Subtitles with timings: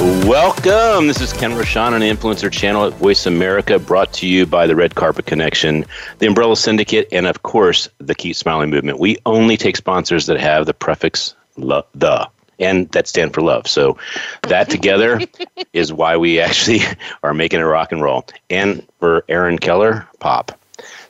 [0.00, 1.08] Welcome.
[1.08, 4.66] This is Ken Rochon on the Influencer Channel at Voice America, brought to you by
[4.66, 5.84] the Red Carpet Connection,
[6.20, 8.98] the Umbrella Syndicate, and of course, the Keep Smiling Movement.
[8.98, 12.26] We only take sponsors that have the prefix lo- the
[12.58, 13.66] and that stand for love.
[13.66, 13.98] So
[14.44, 15.20] that together
[15.74, 16.80] is why we actually
[17.22, 18.24] are making it rock and roll.
[18.48, 20.58] And for Aaron Keller, pop.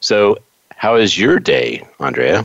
[0.00, 0.36] So,
[0.74, 2.44] how is your day, Andrea?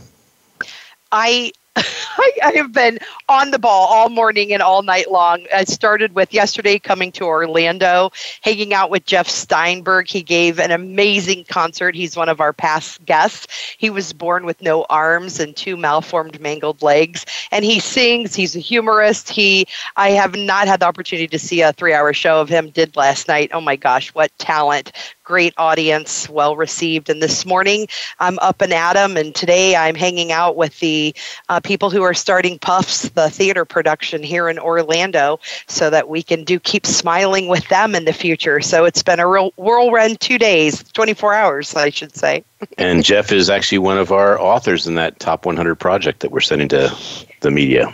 [1.11, 1.53] I
[2.17, 5.45] I, I, have been on the ball all morning and all night long.
[5.53, 8.11] I started with yesterday coming to Orlando,
[8.41, 10.07] hanging out with Jeff Steinberg.
[10.07, 11.93] He gave an amazing concert.
[11.93, 13.75] He's one of our past guests.
[13.77, 18.33] He was born with no arms and two malformed, mangled legs, and he sings.
[18.33, 19.27] He's a humorist.
[19.29, 22.69] He, I have not had the opportunity to see a three-hour show of him.
[22.69, 23.51] Did last night.
[23.53, 24.93] Oh my gosh, what talent!
[25.25, 27.09] Great audience, well received.
[27.09, 27.87] And this morning
[28.19, 31.13] I'm up and at 'em, and today I'm hanging out with the
[31.49, 36.23] uh, people who are starting Puffs, the theater production here in Orlando, so that we
[36.23, 38.61] can do keep smiling with them in the future.
[38.61, 42.43] So it's been a real whirlwind two days, 24 hours, I should say.
[42.77, 46.39] and Jeff is actually one of our authors in that top 100 project that we're
[46.39, 46.95] sending to
[47.41, 47.93] the media.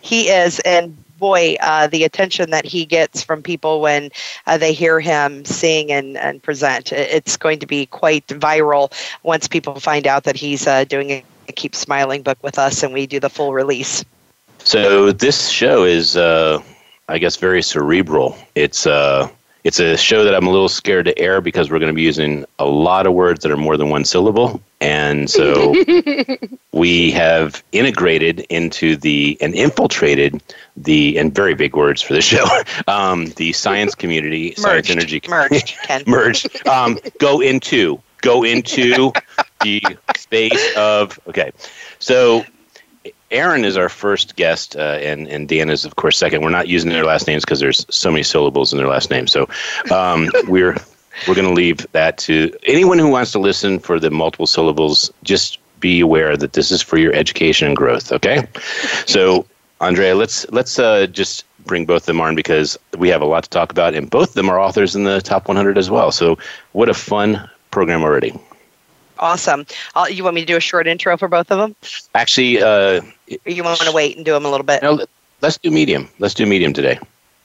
[0.00, 4.10] He is, and boy, uh, the attention that he gets from people when
[4.48, 8.92] uh, they hear him sing and, and present, it's going to be quite viral
[9.22, 11.12] once people find out that he's uh, doing
[11.48, 14.04] a Keep Smiling book with us and we do the full release.
[14.64, 16.60] So this show is, uh,
[17.08, 18.36] I guess, very cerebral.
[18.56, 19.28] It's uh,
[19.64, 22.02] it's a show that I'm a little scared to air because we're going to be
[22.02, 24.60] using a lot of words that are more than one syllable.
[24.80, 25.74] And so
[26.72, 30.42] we have integrated into the and infiltrated
[30.76, 32.44] the and very big words for the show
[32.88, 36.66] um, the science community, merged, science energy merged, merged.
[36.66, 39.12] Um, go into go into
[39.62, 39.82] the
[40.16, 41.52] space of okay.
[42.00, 42.44] So
[43.32, 46.42] Aaron is our first guest, uh, and and Dan is of course second.
[46.42, 49.26] We're not using their last names because there's so many syllables in their last name.
[49.26, 49.48] So
[49.90, 50.76] um, we're
[51.26, 55.12] we're going to leave that to anyone who wants to listen for the multiple syllables.
[55.24, 58.12] Just be aware that this is for your education and growth.
[58.12, 58.46] Okay,
[59.06, 59.46] so
[59.80, 63.44] Andrea, let's let's uh, just bring both of them on because we have a lot
[63.44, 66.12] to talk about, and both of them are authors in the top 100 as well.
[66.12, 66.38] So
[66.72, 68.38] what a fun program already.
[69.18, 69.66] Awesome.
[69.94, 71.76] I'll, you want me to do a short intro for both of them?
[72.14, 73.02] Actually, uh,
[73.44, 74.82] you want to wait and do them a little bit?
[74.82, 75.04] No,
[75.40, 76.08] let's do medium.
[76.18, 76.98] Let's do medium today.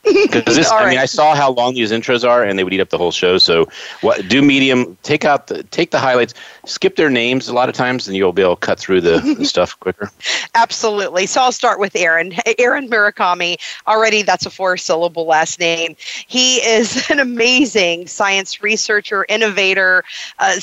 [0.04, 0.90] Because this, I right.
[0.90, 3.12] mean, I saw how long these intros are, and they would eat up the whole
[3.12, 3.38] show.
[3.38, 3.68] So,
[4.02, 4.98] what do medium?
[5.04, 6.34] Take out the take the highlights.
[6.66, 9.20] Skip their names a lot of times, and you'll be able to cut through the,
[9.38, 10.12] the stuff quicker.
[10.56, 11.26] Absolutely.
[11.26, 12.34] So I'll start with Aaron.
[12.60, 13.58] Aaron Murakami.
[13.88, 15.96] Already, that's a four-syllable last name.
[16.28, 20.04] He is an amazing science researcher, innovator.
[20.40, 20.60] Uh,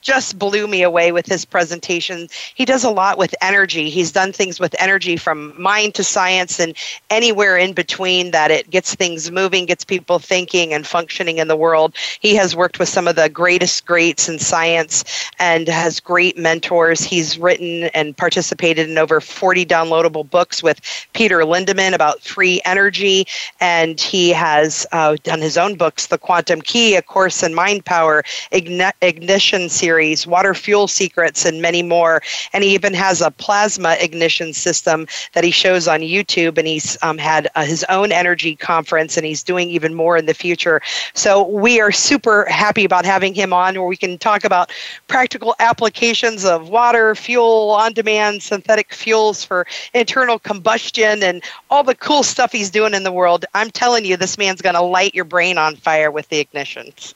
[0.00, 2.28] just blew me away with his presentation.
[2.54, 3.90] He does a lot with energy.
[3.90, 6.76] He's done things with energy from mind to science and
[7.10, 11.56] anywhere in between that it gets things moving, gets people thinking and functioning in the
[11.56, 11.94] world.
[12.20, 15.04] He has worked with some of the greatest greats in science
[15.38, 17.04] and has great mentors.
[17.04, 20.80] He's written and participated in over 40 downloadable books with
[21.12, 23.26] Peter Lindemann about free energy,
[23.60, 27.84] and he has uh, done his own books, The Quantum Key, A Course in Mind
[27.84, 28.22] Power,
[28.52, 32.22] Ign- Ignition Series, Water Fuel Secrets, and many more.
[32.52, 36.96] And he even has a plasma ignition system that he shows on YouTube, and he's
[37.02, 40.80] um, had uh, his own energy conference, and he's doing even more in the future.
[41.14, 44.72] So we are super happy about having him on, where we can talk about
[45.08, 51.94] practical applications of water, fuel, on demand synthetic fuels for internal combustion, and all the
[51.94, 53.44] cool stuff he's doing in the world.
[53.54, 57.14] I'm telling you, this man's going to light your brain on fire with the ignitions.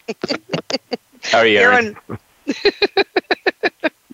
[1.23, 1.97] How are you, Aaron?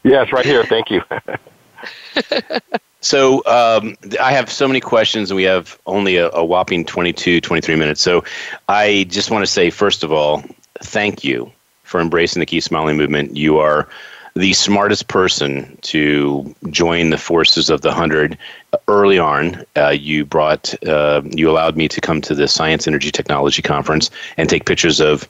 [0.02, 0.64] yes, right here.
[0.64, 1.02] Thank you.
[3.02, 7.40] So um, I have so many questions, and we have only a, a, whopping 22,
[7.40, 8.00] 23 minutes.
[8.00, 8.24] So
[8.68, 10.42] I just want to say, first of all,
[10.78, 11.50] thank you
[11.82, 13.36] for embracing the Keep Smiling movement.
[13.36, 13.88] You are
[14.34, 18.38] the smartest person to join the forces of the hundred
[18.86, 19.64] early on.
[19.76, 24.10] Uh, you brought, uh, you allowed me to come to the Science Energy Technology Conference
[24.36, 25.28] and take pictures of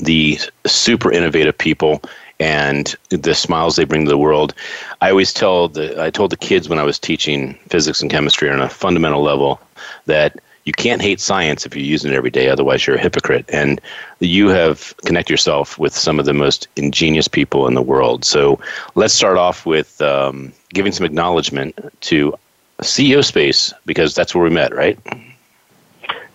[0.00, 2.00] the super innovative people
[2.42, 4.52] and the smiles they bring to the world.
[5.00, 8.50] I always tell the I told the kids when I was teaching physics and chemistry
[8.50, 9.60] on a fundamental level
[10.06, 13.44] that you can't hate science if you're using it every day, otherwise you're a hypocrite.
[13.48, 13.80] And
[14.18, 18.24] you have connect yourself with some of the most ingenious people in the world.
[18.24, 18.58] So
[18.96, 22.34] let's start off with um, giving some acknowledgement to
[22.80, 24.98] CEO Space because that's where we met, right?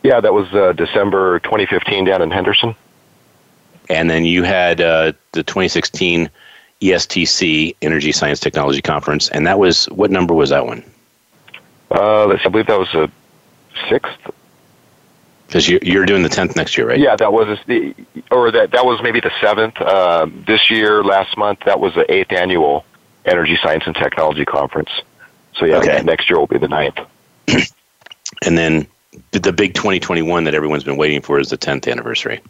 [0.03, 2.75] Yeah, that was uh, December 2015 down in Henderson.
[3.89, 6.29] And then you had uh, the 2016
[6.81, 10.83] ESTC Energy Science Technology Conference, and that was what number was that one?
[11.89, 13.09] Uh, I believe that was a
[13.89, 14.17] sixth.
[15.47, 16.99] Because you're, you're doing the tenth next year, right?
[16.99, 17.95] Yeah, that was the,
[18.31, 19.79] or that that was maybe the seventh.
[19.79, 22.85] Uh, this year, last month, that was the eighth annual
[23.25, 24.89] Energy Science and Technology Conference.
[25.55, 26.01] So yeah, okay.
[26.03, 26.99] next year will be the ninth.
[28.45, 28.87] and then
[29.31, 32.41] the big 2021 that everyone's been waiting for is the 10th anniversary.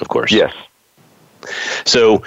[0.00, 0.32] Of course.
[0.32, 0.54] Yes.
[1.84, 2.22] So,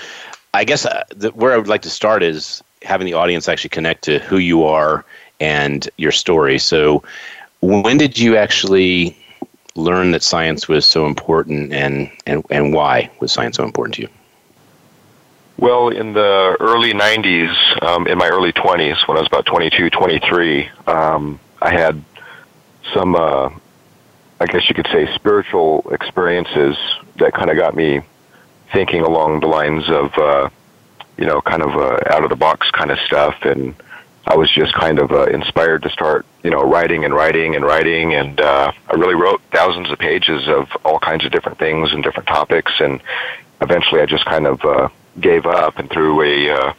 [0.54, 3.70] I guess uh, the, where I would like to start is having the audience actually
[3.70, 5.06] connect to who you are
[5.40, 6.60] and your story.
[6.60, 7.04] So,
[7.62, 9.18] when did you actually
[9.76, 14.02] learn that science was so important, and and and why was science so important to
[14.04, 14.10] you?
[15.58, 19.92] Well, in the early 90s, um, in my early 20s, when I was about 22,
[19.92, 22.04] 23, um, I had
[22.94, 23.50] some, uh,
[24.40, 26.76] I guess you could say, spiritual experiences
[27.18, 28.02] that kind of got me
[28.72, 30.50] thinking along the lines of, uh,
[31.18, 33.36] you know, kind of uh, out of the box kind of stuff.
[33.44, 33.76] And
[34.26, 37.64] I was just kind of uh, inspired to start, you know, writing and writing and
[37.64, 38.14] writing.
[38.14, 42.04] And uh, I really wrote thousands of pages of all kinds of different things and
[42.04, 42.72] different topics.
[42.80, 43.02] And
[43.62, 44.90] eventually I just kind of uh,
[45.20, 46.74] gave up and through a, uh,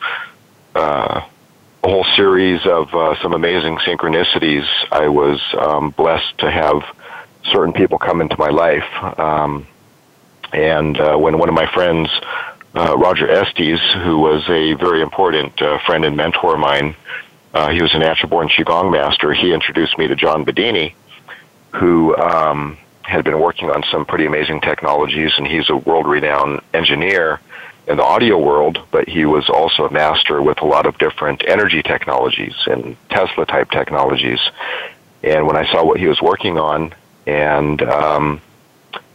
[0.75, 1.25] uh,
[1.85, 6.83] a whole series of uh, some amazing synchronicities, I was um, blessed to have
[7.53, 9.19] certain people come into my life.
[9.19, 9.67] Um,
[10.53, 12.09] and uh, when one of my friends,
[12.75, 16.95] uh, Roger Estes, who was a very important uh, friend and mentor of mine,
[17.53, 19.33] uh, he was a natural born Qigong master.
[19.33, 20.95] He introduced me to John Bedini,
[21.73, 26.61] who um, had been working on some pretty amazing technologies, and he's a world renowned
[26.73, 27.41] engineer
[27.87, 31.45] in the audio world, but he was also a master with a lot of different
[31.47, 34.41] energy technologies and Tesla type technologies.
[35.23, 36.95] And when I saw what he was working on,
[37.27, 38.41] and um,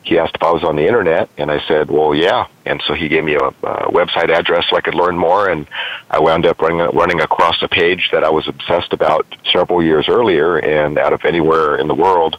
[0.04, 2.94] he asked if I was on the internet, and I said, "Well, yeah." And so
[2.94, 5.68] he gave me a, a website address so I could learn more, and
[6.10, 10.08] I wound up running, running across a page that I was obsessed about several years
[10.08, 10.58] earlier.
[10.58, 12.38] And out of anywhere in the world,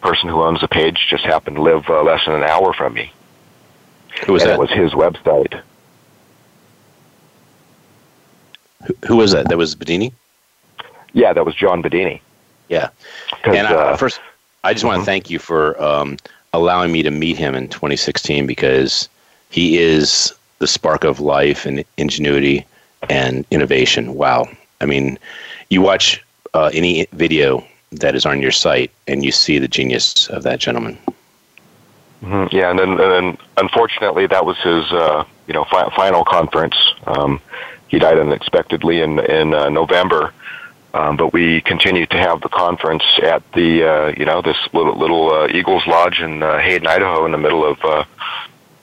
[0.00, 2.72] the person who owns the page just happened to live uh, less than an hour
[2.72, 3.12] from me.
[4.26, 4.54] Who was and that?
[4.54, 5.62] It was his website.
[8.86, 9.48] Who, who was that?
[9.48, 10.12] That was Bedini.
[11.12, 12.20] Yeah, that was John Bedini.
[12.68, 12.90] Yeah,
[13.44, 14.20] and uh, first,
[14.66, 15.06] I just want to mm-hmm.
[15.06, 16.16] thank you for um,
[16.52, 19.08] allowing me to meet him in 2016 because
[19.48, 22.66] he is the spark of life and ingenuity
[23.08, 24.14] and innovation.
[24.14, 24.48] Wow.
[24.80, 25.20] I mean,
[25.70, 26.20] you watch
[26.52, 30.58] uh, any video that is on your site and you see the genius of that
[30.58, 30.98] gentleman.
[32.22, 32.56] Mm-hmm.
[32.56, 36.76] Yeah, and then, and then unfortunately, that was his uh, you know fi- final conference.
[37.06, 37.40] Um,
[37.86, 40.32] he died unexpectedly in in uh, November,
[40.96, 44.96] um, but we continued to have the conference at the uh, you know this little
[44.96, 48.04] little uh, Eagles Lodge in uh, Hayden, Idaho, in the middle of uh,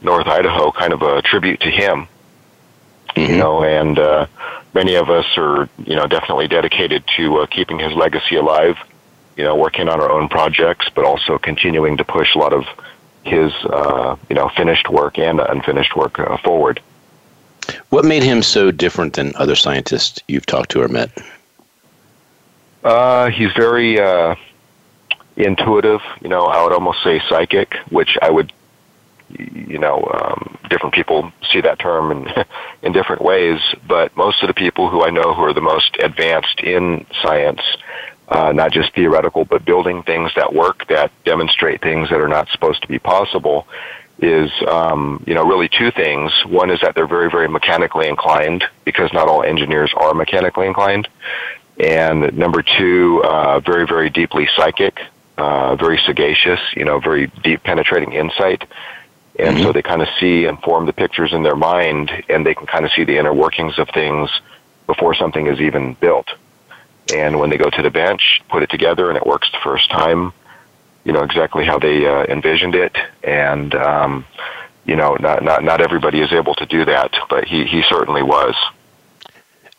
[0.02, 2.08] North Idaho, kind of a tribute to him.
[3.16, 3.32] Mm-hmm.
[3.32, 4.28] You know, and uh,
[4.74, 8.78] many of us are you know definitely dedicated to uh, keeping his legacy alive.
[9.36, 12.66] You know, working on our own projects, but also continuing to push a lot of
[13.24, 16.80] his uh, you know finished work and unfinished work uh, forward.
[17.90, 21.10] What made him so different than other scientists you've talked to or met?
[22.84, 24.36] Uh, he's very uh,
[25.38, 26.02] intuitive.
[26.22, 28.52] You know, I would almost say psychic, which I would,
[29.30, 32.46] you know, um, different people see that term in
[32.84, 33.60] in different ways.
[33.88, 37.62] But most of the people who I know who are the most advanced in science,
[38.28, 42.50] uh, not just theoretical, but building things that work, that demonstrate things that are not
[42.50, 43.66] supposed to be possible,
[44.20, 46.32] is um, you know really two things.
[46.46, 51.08] One is that they're very very mechanically inclined because not all engineers are mechanically inclined,
[51.80, 55.00] and number two, uh, very very deeply psychic,
[55.38, 56.60] uh, very sagacious.
[56.76, 58.66] You know, very deep penetrating insight.
[59.40, 59.66] And mm-hmm.
[59.66, 62.68] so they kind of see and form the pictures in their mind, and they can
[62.68, 64.30] kind of see the inner workings of things
[64.86, 66.28] before something is even built.
[67.16, 69.90] And when they go to the bench, put it together, and it works the first
[69.90, 70.34] time,
[71.04, 74.26] you know exactly how they uh, envisioned it, and um,
[74.86, 78.24] you know not not not everybody is able to do that, but he he certainly
[78.24, 78.56] was.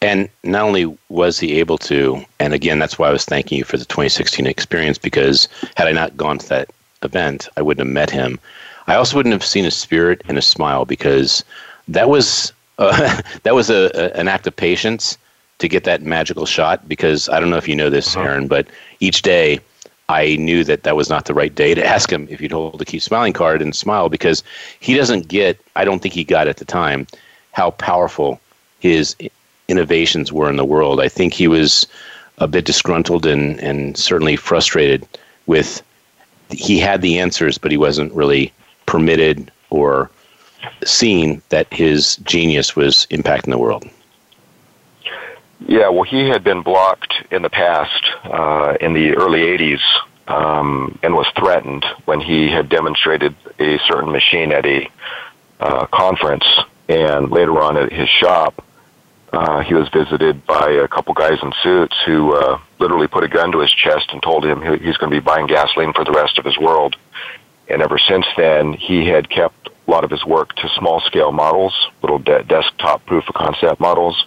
[0.00, 3.64] And not only was he able to, and again, that's why I was thanking you
[3.64, 6.70] for the 2016 experience because had I not gone to that
[7.02, 8.38] event, I wouldn't have met him.
[8.86, 11.42] I also wouldn't have seen a spirit and a smile because
[11.88, 15.16] that was uh, that was a, a, an act of patience
[15.58, 16.86] to get that magical shot.
[16.88, 18.26] Because I don't know if you know this, uh-huh.
[18.26, 18.66] Aaron, but
[19.00, 19.60] each day
[20.08, 22.78] I knew that that was not the right day to ask him if he'd hold
[22.78, 24.42] the keep smiling card and smile because
[24.80, 27.06] he doesn't get, I don't think he got at the time,
[27.52, 28.40] how powerful
[28.80, 29.16] his
[29.68, 31.00] innovations were in the world.
[31.00, 31.86] I think he was
[32.38, 35.06] a bit disgruntled and, and certainly frustrated
[35.46, 35.82] with,
[36.50, 38.52] he had the answers, but he wasn't really
[38.86, 40.10] permitted or
[40.84, 43.84] seen that his genius was impacting the world.
[45.66, 49.80] Yeah, well, he had been blocked in the past, uh, in the early 80s,
[50.28, 54.90] um, and was threatened when he had demonstrated a certain machine at a
[55.60, 56.46] uh, conference.
[56.88, 58.62] And later on at his shop,
[59.34, 63.28] uh, he was visited by a couple guys in suits who uh, literally put a
[63.28, 66.12] gun to his chest and told him he's going to be buying gasoline for the
[66.12, 66.96] rest of his world.
[67.68, 71.32] And ever since then, he had kept a lot of his work to small scale
[71.32, 74.24] models, little de- desktop proof of concept models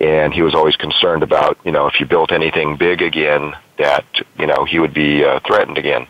[0.00, 4.04] and he was always concerned about you know if you built anything big again that
[4.38, 6.06] you know he would be uh, threatened again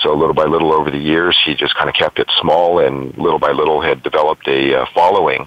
[0.00, 3.16] so little by little over the years he just kind of kept it small and
[3.18, 5.46] little by little had developed a uh, following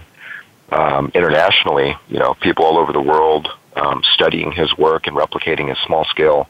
[0.72, 5.70] um, internationally you know people all over the world um, studying his work and replicating
[5.70, 6.48] his small scale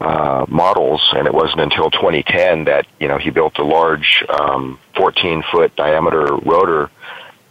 [0.00, 4.78] uh, models and it wasn't until 2010 that you know he built a large um,
[4.96, 6.90] 14 foot diameter rotor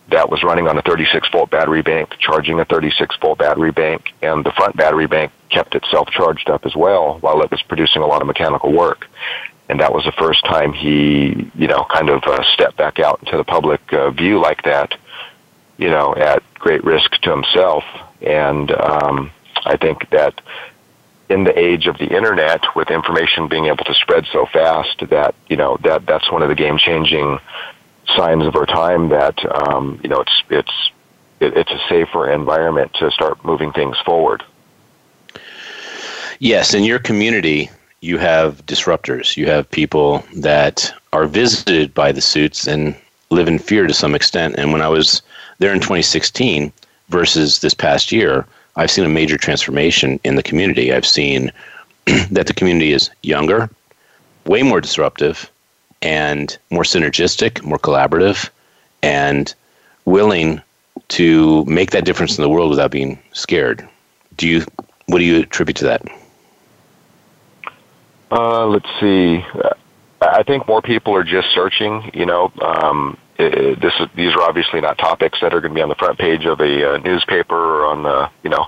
[0.09, 4.13] that was running on a 36 volt battery bank, charging a 36 volt battery bank,
[4.21, 8.01] and the front battery bank kept itself charged up as well while it was producing
[8.01, 9.07] a lot of mechanical work.
[9.69, 13.19] And that was the first time he, you know, kind of uh, stepped back out
[13.23, 14.93] into the public uh, view like that,
[15.77, 17.84] you know, at great risk to himself.
[18.22, 19.32] And um,
[19.65, 20.39] I think that
[21.30, 25.36] in the age of the internet, with information being able to spread so fast, that
[25.50, 27.39] you know that that's one of the game changing
[28.15, 29.38] signs of our time that
[29.68, 30.92] um, you know it's it's
[31.39, 34.44] it, it's a safer environment to start moving things forward.
[36.39, 37.70] Yes, in your community,
[38.01, 39.38] you have disruptors.
[39.38, 42.96] You have people that are visited by the suits and
[43.30, 44.56] live in fear to some extent.
[44.58, 45.22] And when I was
[45.63, 46.74] there in 2016
[47.08, 50.93] versus this past year, I've seen a major transformation in the community.
[50.93, 51.53] I've seen
[52.32, 53.70] that the community is younger,
[54.46, 55.50] way more disruptive,
[56.01, 58.50] and more synergistic, more collaborative,
[59.01, 59.55] and
[60.03, 60.62] willing
[61.08, 63.88] to make that difference in the world without being scared.
[64.36, 64.65] Do you?
[65.05, 66.01] What do you attribute to that?
[68.32, 69.46] Uh, let's see.
[70.22, 72.12] I think more people are just searching.
[72.13, 75.75] You know, um, it, this is, these are obviously not topics that are going to
[75.75, 78.67] be on the front page of a uh, newspaper or on the you know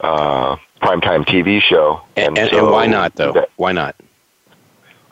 [0.00, 2.02] uh, primetime TV show.
[2.16, 3.32] And, and, so and why not though?
[3.32, 3.96] That, why not?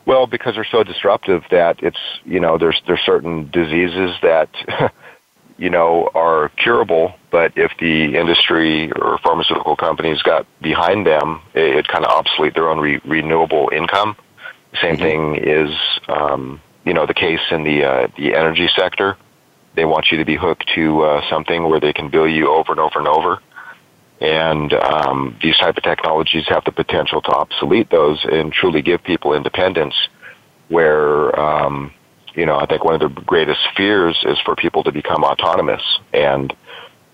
[0.05, 4.49] Well, because they're so disruptive that it's you know there's there's certain diseases that
[5.57, 11.75] you know are curable, but if the industry or pharmaceutical companies got behind them, it,
[11.77, 14.17] it kind of obsolete their own re- renewable income.
[14.81, 15.03] Same mm-hmm.
[15.03, 15.69] thing is
[16.09, 19.17] um, you know the case in the uh, the energy sector.
[19.75, 22.71] They want you to be hooked to uh, something where they can bill you over
[22.71, 23.39] and over and over
[24.23, 29.03] and um, these type of technologies have the potential to obsolete those and truly give
[29.03, 29.95] people independence.
[30.69, 31.93] Where um,
[32.33, 35.81] you know, I think one of the greatest fears is for people to become autonomous
[36.13, 36.55] and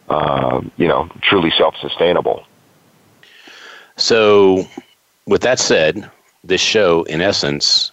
[0.08, 2.46] uh, you know truly self-sustainable.
[3.98, 4.68] So,
[5.26, 6.10] with that said,
[6.44, 7.92] this show, in essence,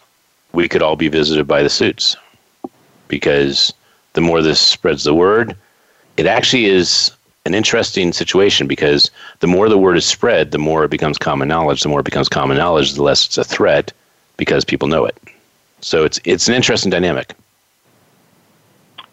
[0.57, 2.17] we could all be visited by the suits
[3.09, 3.73] because
[4.15, 5.55] the more this spreads the word,
[6.17, 7.13] it actually is
[7.45, 9.11] an interesting situation because
[9.41, 11.83] the more the word is spread, the more it becomes common knowledge.
[11.83, 13.93] The more it becomes common knowledge, the less it's a threat
[14.39, 15.17] because people know it.
[15.83, 17.35] So it's it's an interesting dynamic.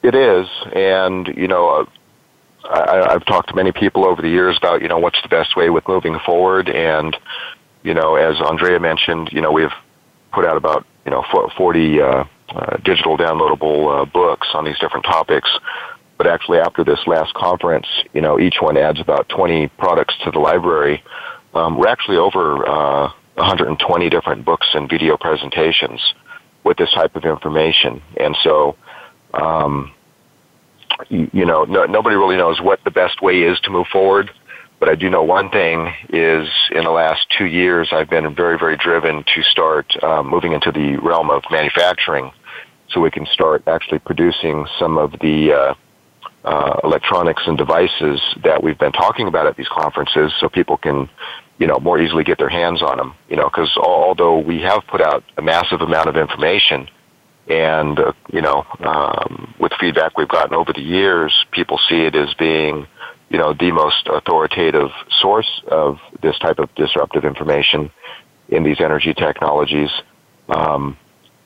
[0.02, 4.58] It is, and you know, uh, I, I've talked to many people over the years
[4.58, 7.18] about you know what's the best way with moving forward, and
[7.84, 9.74] you know, as Andrea mentioned, you know, we've
[10.32, 11.24] put out about you know
[11.58, 15.50] forty uh, uh, digital downloadable uh, books on these different topics
[16.18, 20.32] but actually after this last conference, you know, each one adds about 20 products to
[20.32, 21.04] the library.
[21.54, 26.02] Um, we're actually over uh, 120 different books and video presentations
[26.64, 28.76] with this type of information, and so.
[29.34, 29.92] Um,
[31.10, 34.30] you, you know, no, nobody really knows what the best way is to move forward.
[34.84, 38.60] But I do know one thing is in the last two years, I've been very,
[38.60, 42.34] very driven to start uh, moving into the realm of manufacturing
[42.90, 45.74] so we can start actually producing some of the uh,
[46.44, 51.10] uh, electronics and devices that we've been talking about at these conferences so people can
[51.60, 54.86] you know more easily get their hands on them you know because although we have
[54.88, 56.90] put out a massive amount of information
[57.48, 62.16] and uh, you know um, with feedback we've gotten over the years people see it
[62.16, 62.86] as being
[63.34, 67.92] you know the most authoritative source of this type of disruptive information
[68.48, 69.90] in these energy technologies.
[70.48, 70.96] Um,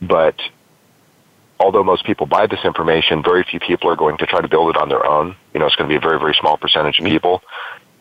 [0.02, 0.36] but
[1.60, 4.76] although most people buy this information, very few people are going to try to build
[4.76, 5.36] it on their own.
[5.54, 7.14] You know, it's going to be a very, very small percentage of mm-hmm.
[7.14, 7.42] people.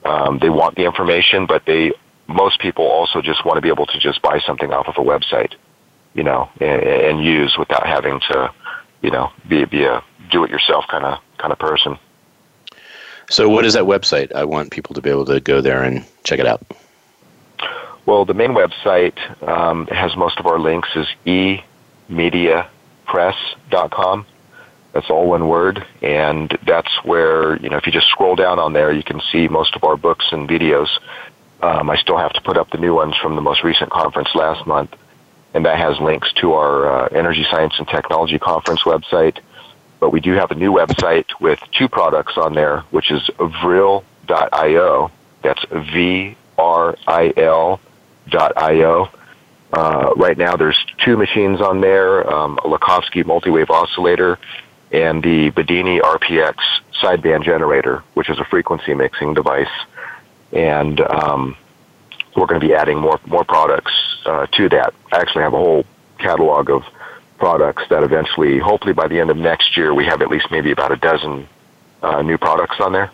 [0.04, 1.92] Um, they want the information, but they
[2.26, 5.08] most people also just want to be able to just buy something off of a
[5.08, 5.54] website,
[6.12, 8.52] you know, and, and use without having to,
[9.00, 10.02] you know, be be a
[10.32, 11.96] do-it-yourself kind of kind of person.
[13.28, 14.32] So, what is that website?
[14.34, 16.64] I want people to be able to go there and check it out.
[18.06, 21.08] Well, the main website um, has most of our links is
[22.08, 24.26] emediapress.com.
[24.92, 28.72] That's all one word, and that's where you know if you just scroll down on
[28.72, 30.88] there, you can see most of our books and videos.
[31.60, 34.28] Um, I still have to put up the new ones from the most recent conference
[34.34, 34.94] last month,
[35.52, 39.40] and that has links to our uh, Energy Science and Technology Conference website.
[40.00, 43.30] But we do have a new website with two products on there, which is
[43.62, 45.10] vril.io.
[45.42, 47.80] That's V R I L
[48.28, 49.08] dot io.
[49.72, 54.38] Uh, right now, there's two machines on there: um, a Lakhovsky multi-wave oscillator
[54.92, 56.56] and the Bedini RPX
[57.02, 59.66] sideband generator, which is a frequency mixing device.
[60.52, 61.56] And um,
[62.36, 63.92] we're going to be adding more more products
[64.24, 64.94] uh, to that.
[65.12, 65.84] I actually have a whole
[66.18, 66.84] catalog of
[67.38, 70.70] products that eventually, hopefully by the end of next year, we have at least maybe
[70.72, 71.48] about a dozen
[72.02, 73.10] uh, new products on there.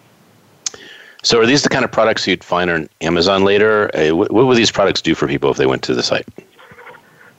[1.22, 3.94] So, are these the kind of products you'd find on Amazon later?
[3.96, 6.26] Uh, what, what would these products do for people if they went to the site?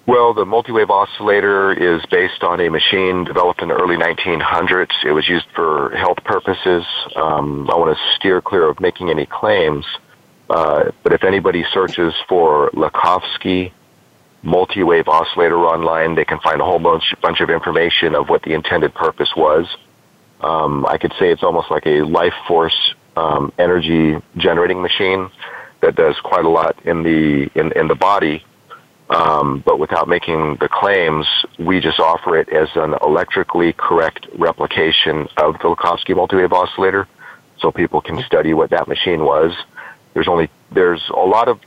[0.06, 4.92] Well, the multi-wave oscillator is based on a machine developed in the early 1900s.
[5.06, 6.86] It was used for health purposes.
[7.16, 9.86] Um, I want to steer clear of making any claims,
[10.50, 13.72] uh, but if anybody searches for Lakhovsky
[14.44, 18.54] multi-wave oscillator online, they can find a whole bunch, bunch of information of what the
[18.54, 19.66] intended purpose was.
[20.42, 25.32] Um, I could say it's almost like a life force um, energy generating machine
[25.82, 28.44] that does quite a lot in the in, in the body.
[29.10, 31.28] Um, but without making the claims,
[31.60, 37.08] we just offer it as an electrically correct replication of the Lakhovsky multi-wave oscillator,
[37.60, 39.52] so people can study what that machine was.
[40.14, 41.60] There's only there's a lot of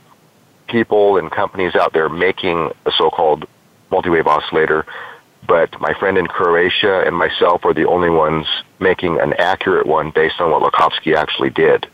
[0.67, 3.45] people and companies out there making a so-called
[3.89, 4.85] multi-wave oscillator
[5.47, 8.45] but my friend in Croatia and myself are the only ones
[8.79, 11.87] making an accurate one based on what Lakhovsky actually did.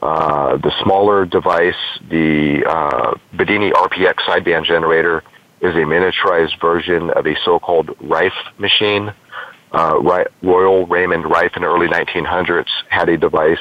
[0.00, 1.74] Uh, the smaller device,
[2.08, 5.24] the uh, Bedini RPX sideband generator,
[5.60, 9.12] is a miniaturized version of a so-called Rife machine.
[9.72, 13.58] Uh, Royal Raymond Rife in the early 1900s had a device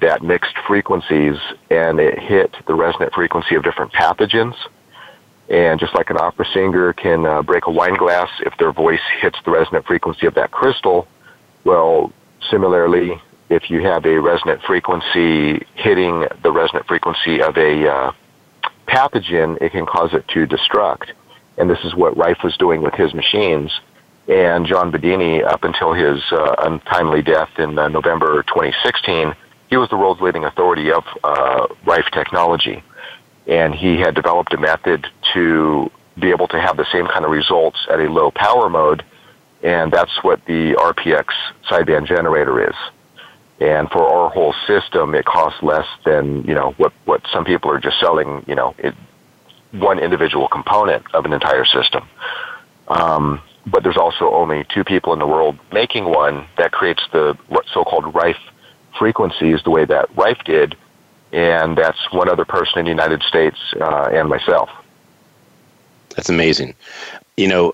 [0.00, 1.36] that mixed frequencies
[1.70, 4.54] and it hit the resonant frequency of different pathogens.
[5.48, 9.00] And just like an opera singer can uh, break a wine glass if their voice
[9.20, 11.08] hits the resonant frequency of that crystal,
[11.64, 12.12] well,
[12.50, 18.12] similarly, if you have a resonant frequency hitting the resonant frequency of a uh,
[18.86, 21.10] pathogen, it can cause it to destruct.
[21.56, 23.72] And this is what Rife was doing with his machines.
[24.28, 29.34] And John Bedini, up until his uh, untimely death in uh, November 2016,
[29.68, 32.82] he was the world's leading authority of uh, Rife technology
[33.48, 37.30] and he had developed a method to be able to have the same kind of
[37.30, 39.02] results at a low power mode,
[39.62, 41.26] and that's what the RPX
[41.68, 42.76] sideband generator is.
[43.60, 47.70] And for our whole system, it costs less than you know what what some people
[47.72, 48.44] are just selling.
[48.46, 48.94] You know, it,
[49.72, 52.06] one individual component of an entire system.
[52.86, 57.36] Um, but there's also only two people in the world making one that creates the
[57.74, 58.38] so-called Rife
[58.98, 60.76] frequencies the way that Rife did
[61.32, 64.70] and that's one other person in the United States uh, and myself.
[66.16, 66.74] That's amazing.
[67.36, 67.72] You know,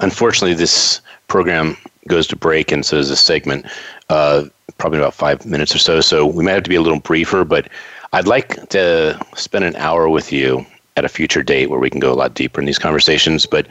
[0.00, 3.66] unfortunately, this program goes to break, and so does this segment,
[4.08, 4.44] uh,
[4.78, 6.00] probably about five minutes or so.
[6.00, 7.68] So we might have to be a little briefer, but
[8.12, 10.64] I'd like to spend an hour with you
[10.96, 13.46] at a future date where we can go a lot deeper in these conversations.
[13.46, 13.66] But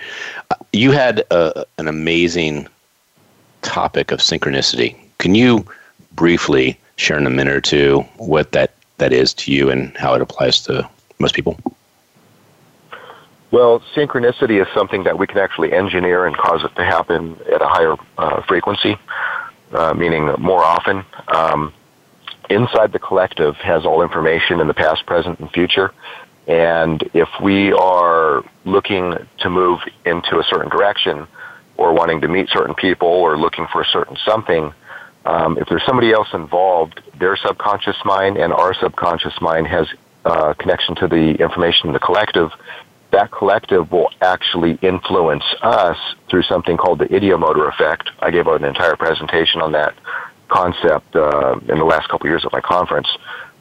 [0.51, 2.67] uh, you had a, uh, an amazing
[3.61, 4.95] topic of synchronicity.
[5.17, 5.65] Can you
[6.15, 10.13] briefly share in a minute or two what that that is to you and how
[10.13, 11.60] it applies to most people?
[13.51, 17.62] Well, synchronicity is something that we can actually engineer and cause it to happen at
[17.62, 18.97] a higher uh, frequency,
[19.71, 21.06] uh, meaning more often.
[21.28, 21.73] Um,
[22.49, 25.93] inside the collective has all information in the past, present, and future.
[26.47, 31.28] And if we are looking to move into a certain direction
[31.78, 34.73] or wanting to meet certain people or looking for a certain something,
[35.25, 39.88] um, if there's somebody else involved, their subconscious mind and our subconscious mind has
[40.23, 42.51] uh, connection to the information in the collective.
[43.11, 45.97] That collective will actually influence us
[46.29, 48.09] through something called the ideomotor effect.
[48.19, 49.95] I gave an entire presentation on that
[50.47, 53.07] concept uh, in the last couple of years at my conference.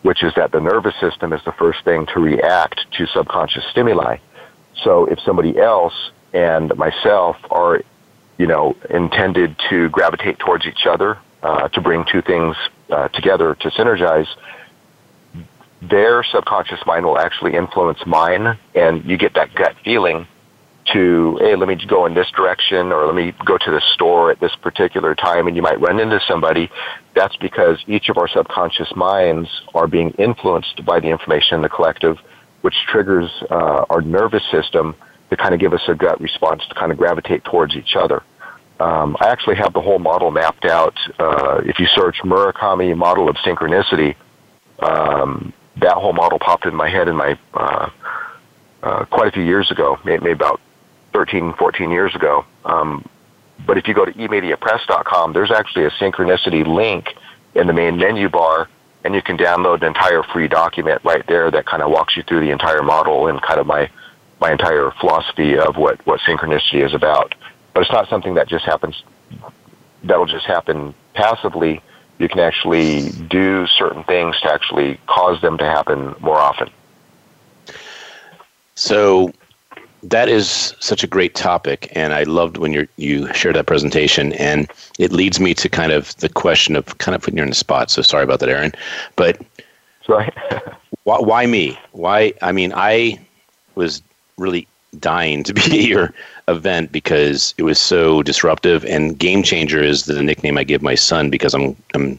[0.05, 4.18] which is that the nervous system is the first thing to react to subconscious stimuli.
[4.83, 5.94] So if somebody else
[6.35, 7.81] and myself are,
[8.37, 12.57] you know, intended to gravitate towards each other, uh, to bring two things
[12.90, 14.26] uh, together to synergize,
[15.83, 20.26] their subconscious mind will actually influence mine, and you get that gut feeling
[20.92, 24.30] to, hey, let me go in this direction or let me go to the store
[24.30, 26.70] at this particular time and you might run into somebody.
[27.14, 31.70] That's because each of our subconscious minds are being influenced by the information in the
[31.70, 32.18] collective,
[32.61, 34.94] which triggers uh, our nervous system
[35.30, 38.22] to kind of give us a gut response to kind of gravitate towards each other.
[38.80, 40.96] Um, I actually have the whole model mapped out.
[41.18, 44.16] Uh, if you search Murakami model of synchronicity,
[44.80, 47.90] um, that whole model popped in my head in my uh,
[48.82, 50.60] uh, quite a few years ago, maybe about
[51.12, 52.44] 13, 14 years ago.
[52.64, 53.08] Um,
[53.66, 57.14] but if you go to emediapress.com, there's actually a synchronicity link
[57.54, 58.68] in the main menu bar,
[59.04, 62.22] and you can download an entire free document right there that kind of walks you
[62.24, 63.88] through the entire model and kind of my
[64.40, 67.34] my entire philosophy of what what synchronicity is about.
[67.74, 69.02] But it's not something that just happens.
[70.04, 71.82] That'll just happen passively.
[72.18, 76.70] You can actually do certain things to actually cause them to happen more often.
[78.76, 79.32] So
[80.04, 84.32] that is such a great topic, and I loved when you you shared that presentation,
[84.34, 87.48] and it leads me to kind of the question of kind of putting you in
[87.48, 87.90] the spot.
[87.90, 88.72] So sorry about that, Aaron,
[89.16, 89.40] but
[90.06, 90.30] sorry.
[91.04, 91.78] why, why me?
[91.92, 92.34] Why?
[92.42, 93.18] I mean, I
[93.74, 94.02] was
[94.37, 94.66] really
[95.00, 96.12] dying to be your
[96.48, 100.94] event because it was so disruptive, and game changer is the nickname I give my
[100.94, 102.18] son because I'm I'm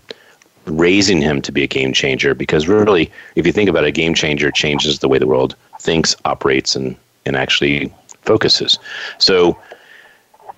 [0.65, 3.91] raising him to be a game changer because really if you think about it, a
[3.91, 8.79] game changer changes the way the world thinks operates and and actually focuses.
[9.17, 9.57] So,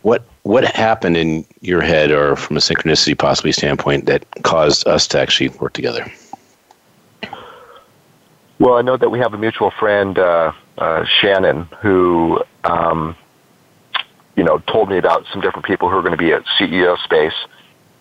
[0.01, 5.07] what what happened in your head, or from a synchronicity possibly standpoint, that caused us
[5.09, 6.11] to actually work together?
[8.59, 13.15] Well, I know that we have a mutual friend, uh, uh, Shannon, who um,
[14.37, 16.97] you know told me about some different people who are going to be at CEO
[17.03, 17.33] Space.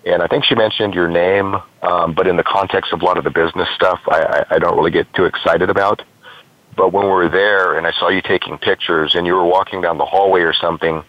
[0.05, 3.19] And I think she mentioned your name, um, but in the context of a lot
[3.19, 6.01] of the business stuff, I, I, I don't really get too excited about.
[6.77, 9.81] But when we were there and I saw you taking pictures and you were walking
[9.81, 11.03] down the hallway or something,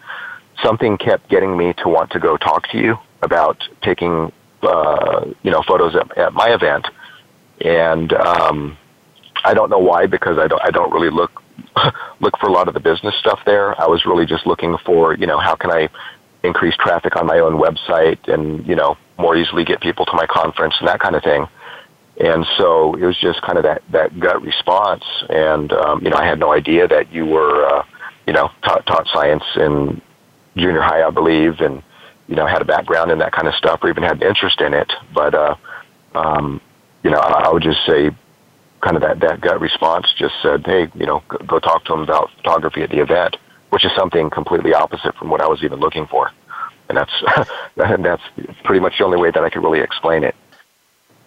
[0.64, 5.50] something kept getting me to want to go talk to you about taking, uh, you
[5.52, 6.88] know, photos at, at my event.
[7.60, 8.76] And um,
[9.44, 11.42] I don't know why because I don't, I don't really look
[12.20, 13.80] look for a lot of the business stuff there.
[13.80, 15.88] I was really just looking for, you know, how can I
[16.42, 20.26] increase traffic on my own website and, you know, more easily get people to my
[20.26, 21.46] conference and that kind of thing.
[22.20, 25.04] And so it was just kind of that, that gut response.
[25.28, 27.84] And, um, you know, I had no idea that you were, uh,
[28.26, 30.00] you know, taught, taught science in
[30.56, 31.82] junior high, I believe, and,
[32.26, 34.60] you know, had a background in that kind of stuff or even had an interest
[34.60, 34.92] in it.
[35.14, 35.54] But, uh,
[36.14, 36.60] um,
[37.02, 38.10] you know, I, I would just say
[38.80, 42.00] kind of that, that gut response just said, hey, you know, go, talk to them
[42.00, 43.36] about photography at the event,
[43.70, 46.30] which is something completely opposite from what I was even looking for.
[46.88, 47.12] And that's,
[47.76, 48.22] and that's
[48.64, 50.34] pretty much the only way that I could really explain it.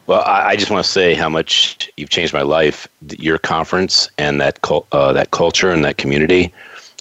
[0.07, 2.87] Well, I, just want to say how much you've changed my life.
[3.17, 4.59] Your conference and that
[4.91, 6.51] uh, that culture and that community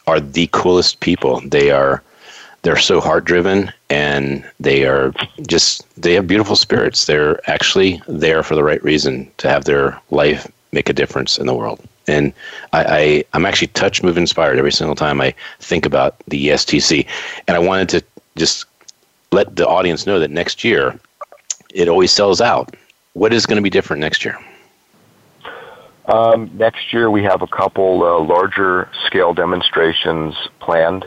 [0.06, 1.40] are the coolest people.
[1.40, 2.02] They are
[2.62, 5.12] they're so heart driven and they are
[5.46, 7.06] just they have beautiful spirits.
[7.06, 11.46] They're actually there for the right reason to have their life make a difference in
[11.46, 11.80] the world.
[12.06, 12.32] And
[12.72, 17.06] I, I I'm actually touch, move, inspired every single time I think about the ESTC.
[17.46, 18.04] And I wanted to
[18.36, 18.64] just
[19.32, 20.98] let the audience know that next year
[21.74, 22.74] it always sells out
[23.14, 24.38] what is going to be different next year?
[26.06, 31.06] Um, next year, we have a couple uh, larger scale demonstrations planned.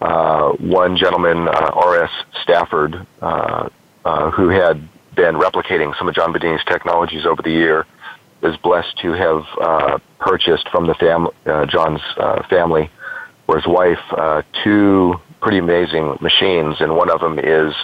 [0.00, 2.10] Uh, one gentleman, uh, R.S.
[2.42, 3.68] Stafford, uh,
[4.04, 7.86] uh, who had been replicating some of John Bedini's technologies over the year,
[8.42, 11.28] is blessed to have uh, purchased from the fam-
[11.68, 12.00] John's
[12.48, 12.90] family
[13.46, 13.98] or his wife
[14.64, 17.74] two pretty amazing machines, and one of them is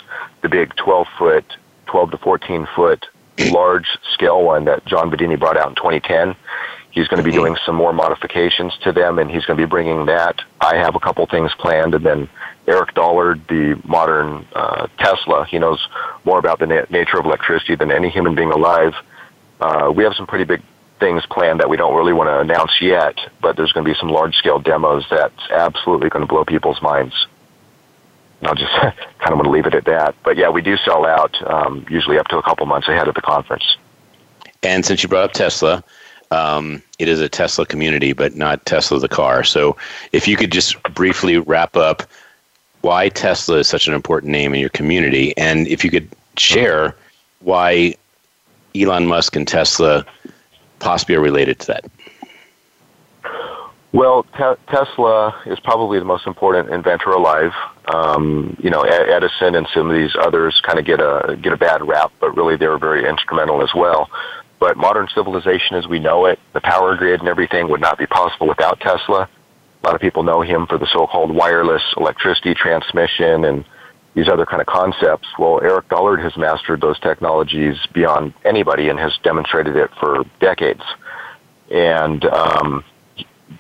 [0.43, 1.45] the big 12 foot,
[1.87, 3.05] 12 to 14 foot
[3.39, 6.35] large scale one that John Bedini brought out in 2010.
[6.97, 7.41] He's going to be mm-hmm.
[7.41, 10.41] doing some more modifications to them, and he's going to be bringing that.
[10.63, 12.27] I have a couple things planned, and then
[12.67, 15.87] Eric Dollard, the modern uh, Tesla, he knows
[16.25, 18.95] more about the na- nature of electricity than any human being alive.
[19.61, 20.63] Uh, we have some pretty big
[20.99, 23.99] things planned that we don't really want to announce yet, but there's going to be
[23.99, 27.27] some large scale demos that's absolutely going to blow people's minds.
[28.41, 28.95] I'll just kind
[29.27, 30.15] of want to leave it at that.
[30.25, 33.15] But yeah, we do sell out um, usually up to a couple months ahead of
[33.15, 33.77] the conference.
[34.63, 35.85] And since you brought up Tesla,
[36.31, 39.45] um, it is a Tesla community, but not Tesla the car.
[39.45, 39.77] So
[40.12, 42.03] if you could just briefly wrap up
[42.83, 46.95] why Tesla is such an important name in your community, and if you could share
[47.41, 47.95] why
[48.75, 50.05] Elon Musk and Tesla
[50.79, 51.85] possibly are related to that?
[53.93, 57.53] Well, te- Tesla is probably the most important inventor alive.
[57.87, 61.57] Um, you know, Edison and some of these others kind of get a get a
[61.57, 64.11] bad rap, but really they were very instrumental as well.
[64.59, 68.07] But modern civilization as we know it, the power grid and everything would not be
[68.07, 69.29] possible without Tesla.
[69.83, 73.64] A lot of people know him for the so-called wireless electricity transmission and
[74.14, 75.29] these other kind of concepts.
[75.38, 80.83] Well, Eric Dollard has mastered those technologies beyond anybody and has demonstrated it for decades.
[81.71, 82.83] And um,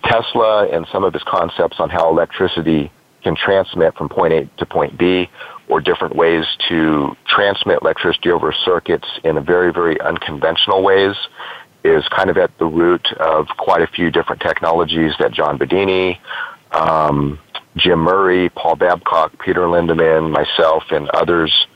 [0.04, 2.90] Tesla and some of his concepts on how electricity
[3.26, 5.28] can transmit from point A to point B
[5.66, 11.16] or different ways to transmit electricity over circuits in a very, very unconventional ways
[11.82, 16.20] is kind of at the root of quite a few different technologies that John Bedini,
[16.70, 17.40] um,
[17.76, 21.66] Jim Murray, Paul Babcock, Peter Lindemann, myself, and others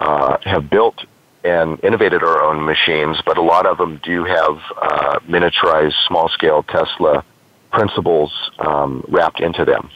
[0.00, 0.98] uh, have built
[1.44, 6.62] and innovated our own machines, but a lot of them do have uh, miniaturized, small-scale
[6.64, 7.24] Tesla
[7.72, 9.90] principles um, wrapped into them.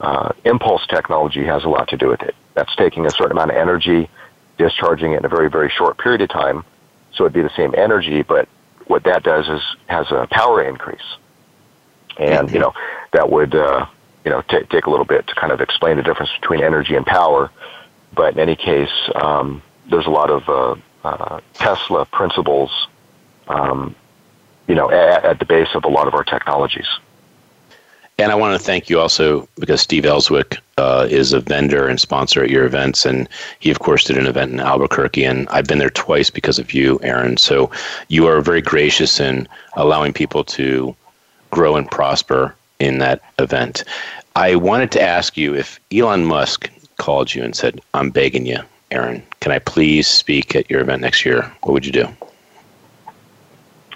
[0.00, 2.34] Uh, impulse technology has a lot to do with it.
[2.54, 4.10] That's taking a certain amount of energy,
[4.58, 6.64] discharging it in a very, very short period of time.
[7.14, 8.48] So it'd be the same energy, but
[8.86, 11.16] what that does is has a power increase.
[12.18, 12.72] And, you know,
[13.12, 13.86] that would, uh,
[14.24, 16.94] you know, t- take a little bit to kind of explain the difference between energy
[16.94, 17.50] and power.
[18.14, 22.88] But in any case, um, there's a lot of uh, uh, Tesla principles,
[23.48, 23.94] um,
[24.66, 26.88] you know, at, at, the base of a lot of our technologies.
[28.18, 32.00] And I want to thank you also because Steve Elswick uh, is a vendor and
[32.00, 33.28] sponsor at your events, and
[33.60, 36.72] he of course did an event in Albuquerque, and I've been there twice because of
[36.72, 37.36] you, Aaron.
[37.36, 37.70] So
[38.08, 40.96] you are very gracious in allowing people to
[41.50, 43.84] grow and prosper in that event.
[44.34, 48.60] I wanted to ask you if Elon Musk called you and said, I'm begging you,
[48.90, 51.52] Aaron, can I please speak at your event next year?
[51.62, 52.08] What would you do?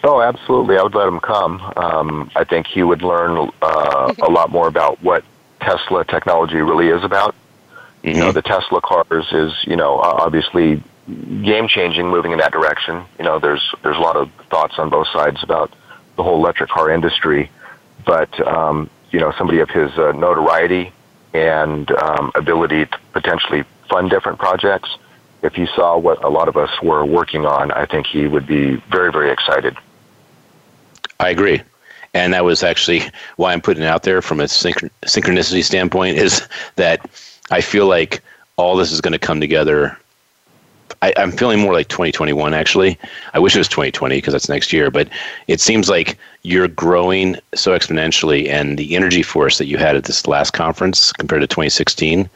[0.03, 0.79] Oh, absolutely.
[0.79, 1.61] I would let him come.
[1.77, 5.25] Um, I think he would learn uh, a lot more about what
[5.61, 7.35] Tesla technology really is about.
[7.35, 8.09] Mm-hmm.
[8.09, 8.35] You know, mm-hmm.
[8.35, 13.05] the Tesla cars is, you know, obviously game changing, moving in that direction.
[13.19, 15.73] You know, there's there's a lot of thoughts on both sides about
[16.17, 17.51] the whole electric car industry,
[18.07, 20.93] but um, you know, somebody of his uh, notoriety
[21.35, 24.89] and um, ability to potentially fund different projects,
[25.43, 28.47] if he saw what a lot of us were working on, I think he would
[28.47, 29.77] be very, very excited.
[31.21, 31.63] I agree.
[32.13, 33.03] And that was actually
[33.37, 37.09] why I'm putting it out there from a synch- synchronicity standpoint is that
[37.51, 38.21] I feel like
[38.57, 39.97] all this is going to come together
[41.03, 42.99] I, am feeling more like 2021 actually.
[43.33, 45.09] I wish it was 2020 because that's next year, but
[45.49, 50.05] it seems like you're growing so exponentially, and the energy force that you had at
[50.05, 52.29] this last conference compared to 2016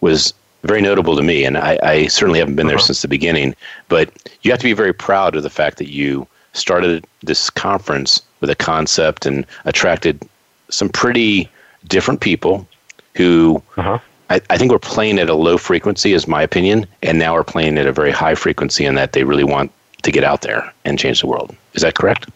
[0.00, 1.44] was very notable to me.
[1.44, 2.86] And I, I certainly haven't been there uh-huh.
[2.86, 3.54] since the beginning,
[3.88, 4.10] but
[4.42, 8.50] you have to be very proud of the fact that you started this conference with
[8.50, 10.22] a concept and attracted
[10.68, 11.48] some pretty
[11.86, 12.66] different people
[13.14, 13.98] who uh-huh.
[14.30, 17.44] I, I think we're playing at a low frequency, is my opinion, and now we're
[17.44, 19.72] playing at a very high frequency in that they really want
[20.02, 21.54] to get out there and change the world.
[21.74, 22.30] Is that correct?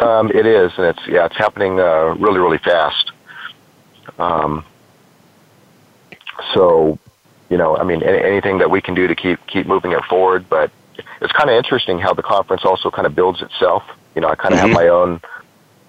[0.00, 3.12] Um, it is, and it's yeah, it's happening uh, really, really fast.
[4.18, 4.64] Um,
[6.54, 6.98] so,
[7.50, 10.48] you know, I mean, anything that we can do to keep keep moving it forward.
[10.48, 10.70] But
[11.20, 13.84] it's kind of interesting how the conference also kind of builds itself.
[14.14, 14.68] You know, I kind of mm-hmm.
[14.68, 15.20] have my own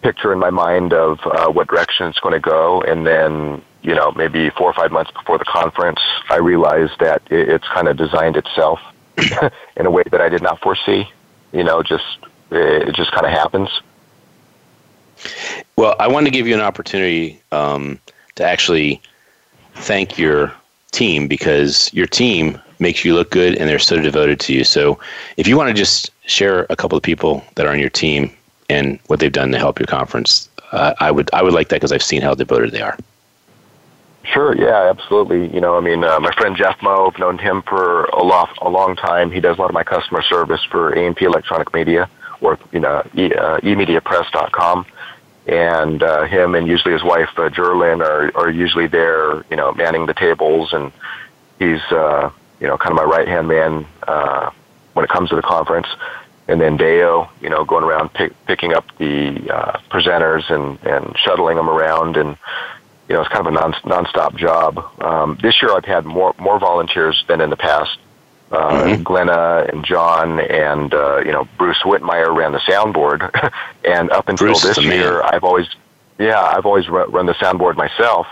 [0.02, 3.94] picture in my mind of uh, what direction it's going to go, and then you
[3.94, 7.88] know, maybe four or five months before the conference, I realized that it, it's kind
[7.88, 8.80] of designed itself
[9.78, 11.08] in a way that I did not foresee.
[11.52, 12.18] You know, just
[12.50, 13.70] it just kind of happens.
[15.76, 18.00] Well, I wanted to give you an opportunity um,
[18.36, 19.02] to actually
[19.76, 20.54] thank your
[20.92, 24.64] team because your team makes you look good and they're so devoted to you.
[24.64, 25.00] So,
[25.38, 28.32] if you want to just share a couple of people that are on your team
[28.70, 31.78] and what they've done to help your conference, uh, I would I would like that
[31.78, 32.98] because I've seen how devoted they are.
[34.24, 34.56] Sure.
[34.56, 34.90] Yeah.
[34.90, 35.54] Absolutely.
[35.54, 38.58] You know, I mean, uh, my friend Jeff Moe, I've known him for a lot,
[38.62, 39.32] a long time.
[39.32, 43.04] He does a lot of my customer service for A&P Electronic Media, or you know,
[43.16, 44.86] e, uh, emediapress.com.
[45.46, 50.06] And uh, him and usually his wife uh, are are usually there, you know, manning
[50.06, 50.92] the tables, and
[51.60, 52.32] he's uh,
[52.64, 54.50] you know kind of my right hand man uh,
[54.94, 55.88] when it comes to the conference.
[56.46, 61.16] And then Deo, you know, going around pick, picking up the uh, presenters and and
[61.18, 62.38] shuttling them around and
[63.08, 64.80] you know, it's kind of a non nonstop job.
[65.02, 67.98] Um, this year, I've had more more volunteers than in the past.
[68.52, 69.04] Uh, mm-hmm.
[69.04, 73.52] Glenna and John and uh, you know Bruce Whitmire ran the soundboard,
[73.86, 75.68] and up until Bruce this year, I've always
[76.18, 78.28] yeah I've always run the soundboard myself,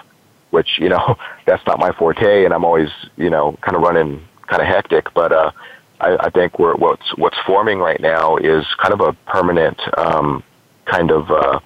[0.52, 4.22] which you know that's not my forte, and I'm always you know kind of running
[4.48, 5.14] kind of hectic.
[5.14, 5.52] But uh,
[6.00, 10.44] I, I think we're, what's what's forming right now is kind of a permanent um,
[10.86, 11.60] kind of uh,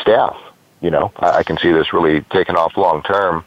[0.00, 0.36] staff.
[0.80, 3.44] You know, I, I can see this really taking off long term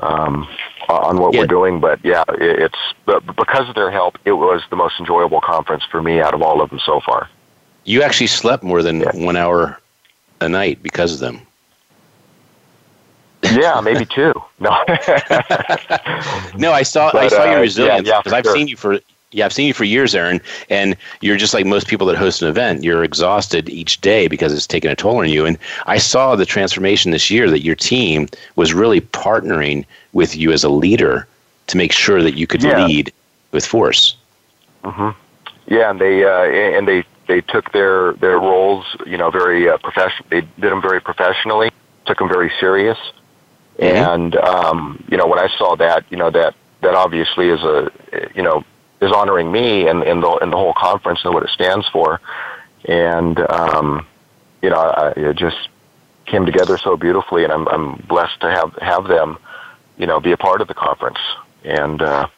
[0.00, 0.46] um,
[0.88, 1.40] on what Yeah.
[1.40, 1.80] we're doing.
[1.80, 5.84] But yeah, it, it's but because of their help, it was the most enjoyable conference
[5.90, 7.28] for me out of all of them so far.
[7.84, 9.10] You actually slept more than Yeah.
[9.14, 9.78] one hour
[10.40, 11.40] a night because of them.
[13.50, 14.32] Yeah, maybe two.
[14.58, 14.70] No.
[16.56, 18.54] No, I saw I saw uh, your resilience yeah, yeah, because I've sure.
[18.54, 19.00] seen you for
[19.32, 22.42] yeah I've seen you for years, Aaron, and you're just like most people that host
[22.42, 22.84] an event.
[22.84, 25.46] You're exhausted each day because it's taking a toll on you.
[25.46, 30.52] And I saw the transformation this year that your team was really partnering with you
[30.52, 31.26] as a leader
[31.68, 32.84] to make sure that you could Yeah.
[32.84, 33.12] lead
[33.52, 34.16] with force.
[34.84, 35.10] hmm
[35.66, 39.78] Yeah, and they uh, and they they took their their roles, you know, very uh,
[39.78, 40.26] professional.
[40.30, 41.70] They did them very professionally,
[42.06, 42.98] took them very serious.
[43.80, 47.90] And um, you know, when I saw that, you know, that that obviously is a
[48.34, 48.64] you know
[49.00, 52.20] is honoring me and in the in the whole conference and what it stands for,
[52.84, 54.06] and um,
[54.62, 55.68] you know, I, it just
[56.26, 59.38] came together so beautifully, and I'm I'm blessed to have have them,
[59.98, 61.18] you know, be a part of the conference,
[61.64, 62.00] and.
[62.02, 62.28] Uh,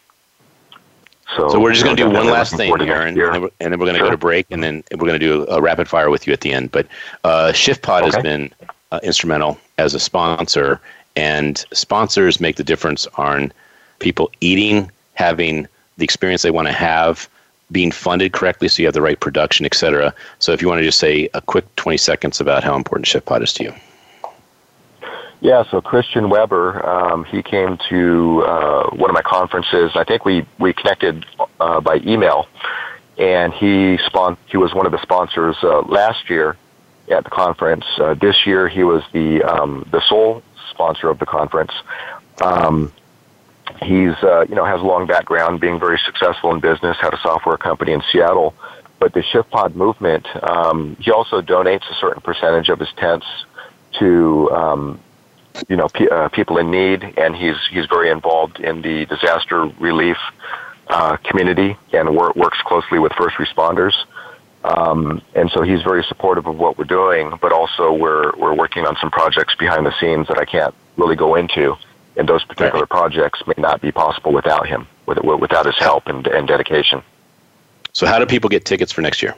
[1.36, 3.30] so, So we're just going to do one last thing, Aaron, year.
[3.32, 4.08] and then we're, going to Sure.
[4.08, 6.42] go to break, and then we're going to do a rapid fire with you at
[6.42, 6.70] the end.
[6.72, 6.86] But
[7.24, 8.52] uh, ShiftPod has been
[8.90, 10.78] uh, instrumental as a sponsor,
[11.16, 13.52] and sponsors make the difference on
[13.98, 15.66] people eating, having
[15.98, 17.28] the experience they want to have,
[17.70, 20.14] being funded correctly, so you have the right production, et cetera.
[20.38, 23.42] So if you want to just say a quick 20 seconds about how important ShiftPod
[23.42, 23.74] is to you.
[25.40, 29.90] Yeah, so Christian Weber, um, he came to uh, one of my conferences.
[29.96, 31.26] I think we we connected
[31.58, 32.46] uh, by email,
[33.18, 36.56] and he spon- he was one of the sponsors uh, last year
[37.10, 37.84] at the conference.
[37.98, 40.44] Uh, this year, he was the um, the sole
[40.82, 41.72] sponsor of the conference.
[42.40, 42.92] Um,
[43.82, 47.20] he's uh, you know has a long background being very successful in business, had a
[47.22, 48.54] software company in Seattle.
[48.98, 53.26] But the ShiftPod movement, um, he also donates a certain percentage of his tents
[53.98, 55.00] to um,
[55.68, 59.66] you know pe- uh, people in need, and he's he's very involved in the disaster
[59.78, 60.18] relief
[60.88, 63.94] uh, community and wor- works closely with first responders.
[64.64, 68.86] Um, and so he's very supportive of what we're doing, but also we're we're working
[68.86, 71.76] on some projects behind the scenes that I can't really go into.
[72.16, 76.46] And those particular projects may not be possible without him, without his help and, and
[76.46, 77.02] dedication.
[77.92, 79.34] So how do people get tickets for next year?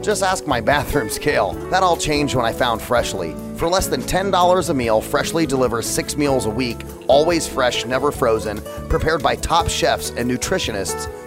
[0.00, 1.54] Just ask my bathroom scale.
[1.70, 3.34] That all changed when I found Freshly.
[3.56, 8.12] For less than $10 a meal, Freshly delivers six meals a week, always fresh, never
[8.12, 11.10] frozen, prepared by top chefs and nutritionists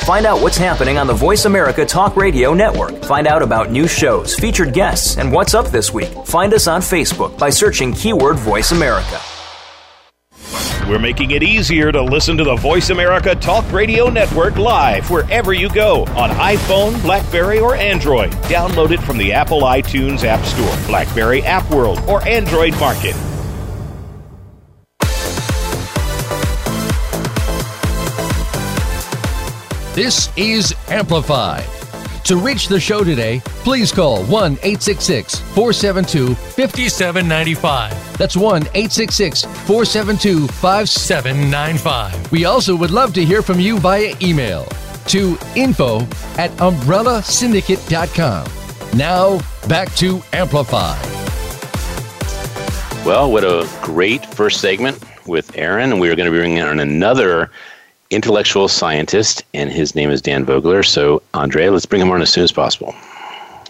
[0.00, 3.02] Find out what's happening on the Voice America Talk Radio Network.
[3.04, 6.08] Find out about new shows, featured guests, and what's up this week.
[6.24, 9.20] Find us on Facebook by searching keyword Voice America.
[10.88, 15.52] We're making it easier to listen to the Voice America Talk Radio Network live wherever
[15.52, 18.30] you go on iPhone, Blackberry, or Android.
[18.48, 23.14] Download it from the Apple iTunes App Store, Blackberry App World, or Android Market.
[29.98, 31.66] This is Amplified.
[32.26, 38.16] To reach the show today, please call 1 866 472 5795.
[38.16, 42.30] That's 1 866 472 5795.
[42.30, 44.66] We also would love to hear from you via email
[45.06, 46.02] to info
[46.38, 48.96] at umbrellasyndicate.com.
[48.96, 51.04] Now, back to Amplified.
[53.04, 55.98] Well, what a great first segment with Aaron.
[55.98, 57.50] We are going to be bringing on another
[58.10, 60.82] intellectual scientist, and his name is Dan Vogler.
[60.82, 62.94] So, Andre, let's bring him on as soon as possible.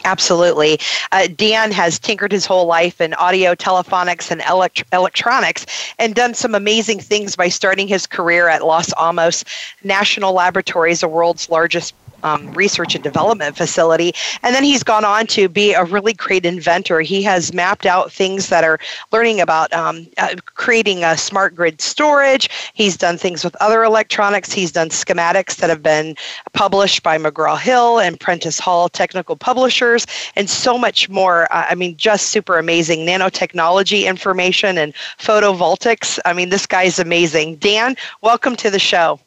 [0.05, 0.79] Absolutely.
[1.13, 5.67] Uh, Dan has tinkered his whole life in audio, telephonics, and elect- electronics
[5.99, 9.45] and done some amazing things by starting his career at Los Alamos
[9.83, 14.13] National Laboratories, the world's largest um, research and development facility.
[14.43, 17.01] And then he's gone on to be a really great inventor.
[17.01, 18.79] He has mapped out things that are
[19.13, 22.51] learning about um, uh, creating a smart grid storage.
[22.75, 24.53] He's done things with other electronics.
[24.53, 26.17] He's done schematics that have been
[26.53, 30.07] published by McGraw Hill and Prentice Hall Technical Publishers,
[30.37, 31.47] and so much more.
[31.53, 36.19] I mean, just super amazing nanotechnology information and photovoltaics.
[36.25, 37.57] I mean, this guy's amazing.
[37.57, 39.21] Dan, welcome to the show.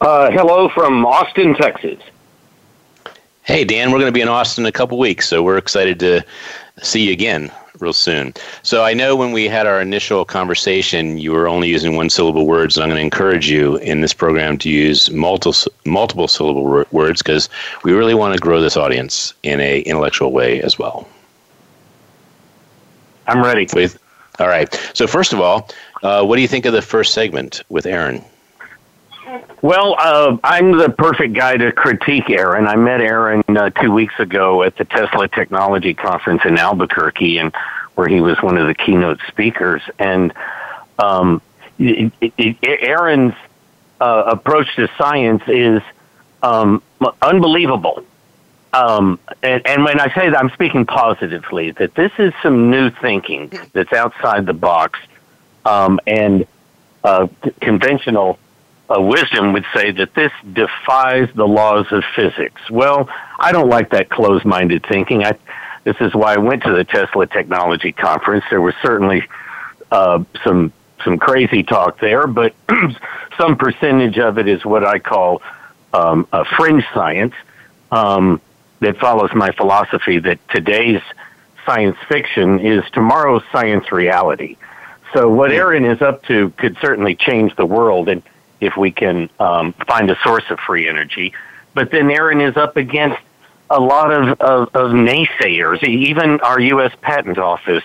[0.00, 2.00] Uh, hello from Austin, Texas.
[3.42, 6.00] Hey, Dan, we're going to be in Austin in a couple weeks, so we're excited
[6.00, 6.24] to
[6.82, 8.32] see you again real soon.
[8.62, 12.46] So I know when we had our initial conversation, you were only using one syllable
[12.46, 16.86] words, and I'm going to encourage you in this program to use multiple multiple syllable
[16.92, 17.50] words because
[17.84, 21.06] we really want to grow this audience in a intellectual way as well.
[23.26, 23.66] I'm ready.
[23.74, 23.98] With,
[24.38, 24.72] all right.
[24.94, 25.68] So first of all,
[26.02, 28.24] uh, what do you think of the first segment with Aaron?
[29.62, 32.66] Well, uh, I'm the perfect guy to critique Aaron.
[32.66, 37.54] I met Aaron uh, two weeks ago at the Tesla Technology Conference in Albuquerque, and
[37.94, 39.82] where he was one of the keynote speakers.
[39.98, 40.32] And
[40.98, 41.42] um,
[41.78, 43.34] it, it, Aaron's
[44.00, 45.82] uh, approach to science is
[46.42, 46.82] um,
[47.20, 48.04] unbelievable.
[48.72, 51.72] Um, and, and when I say that, I'm speaking positively.
[51.72, 54.98] That this is some new thinking that's outside the box,
[55.64, 56.46] um, and
[57.02, 57.26] uh,
[57.60, 58.38] conventional
[58.90, 62.60] uh, wisdom would say that this defies the laws of physics.
[62.70, 65.24] Well, I don't like that closed minded thinking.
[65.24, 65.38] I,
[65.84, 68.44] this is why I went to the Tesla Technology Conference.
[68.50, 69.24] There was certainly
[69.90, 70.72] uh, some
[71.04, 72.54] some crazy talk there, but
[73.38, 75.40] some percentage of it is what I call
[75.94, 77.34] um, a fringe science
[77.90, 78.40] um,
[78.80, 81.00] that follows my philosophy that today's
[81.64, 84.56] science fiction is tomorrow's science reality.
[85.14, 85.56] So what hmm.
[85.56, 88.22] Aaron is up to could certainly change the world, and
[88.60, 91.32] if we can um, find a source of free energy.
[91.74, 93.20] But then Aaron is up against
[93.70, 95.82] a lot of, of, of naysayers.
[95.84, 96.92] Even our U.S.
[97.00, 97.84] Patent Office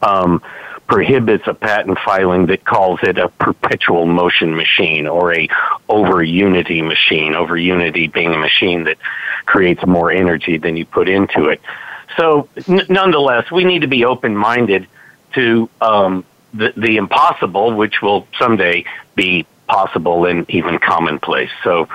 [0.00, 0.40] um,
[0.86, 5.48] prohibits a patent filing that calls it a perpetual motion machine or a
[5.88, 7.34] over unity machine.
[7.34, 8.98] Over unity being a machine that
[9.46, 11.60] creates more energy than you put into it.
[12.16, 14.86] So, n- nonetheless, we need to be open minded
[15.34, 18.84] to um, the, the impossible, which will someday
[19.16, 21.50] be possible and even commonplace.
[21.64, 21.88] So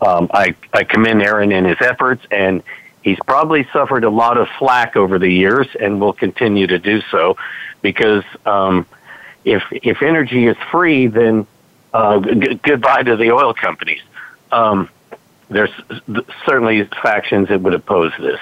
[0.00, 2.62] um, I, I commend Aaron and his efforts, and
[3.02, 7.00] he's probably suffered a lot of flack over the years and will continue to do
[7.10, 7.36] so
[7.82, 8.86] because um,
[9.44, 11.46] if, if energy is free, then
[11.92, 14.02] uh, g- goodbye to the oil companies.
[14.52, 14.88] um,
[15.48, 15.70] there's
[16.44, 18.40] certainly factions that would oppose this.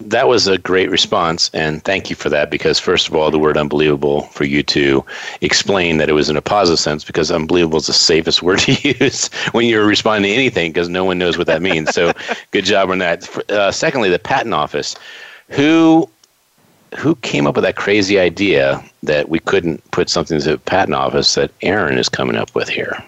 [0.00, 2.50] That was a great response, and thank you for that.
[2.50, 5.04] Because first of all, the word "unbelievable" for you to
[5.40, 8.72] explain that it was in a positive sense, because "unbelievable" is the safest word to
[8.72, 11.94] use when you're responding to anything, because no one knows what that means.
[11.94, 12.12] So,
[12.50, 13.50] good job on that.
[13.50, 14.96] Uh, secondly, the patent office,
[15.48, 16.08] who
[16.96, 20.94] who came up with that crazy idea that we couldn't put something to the patent
[20.94, 23.02] office that Aaron is coming up with here?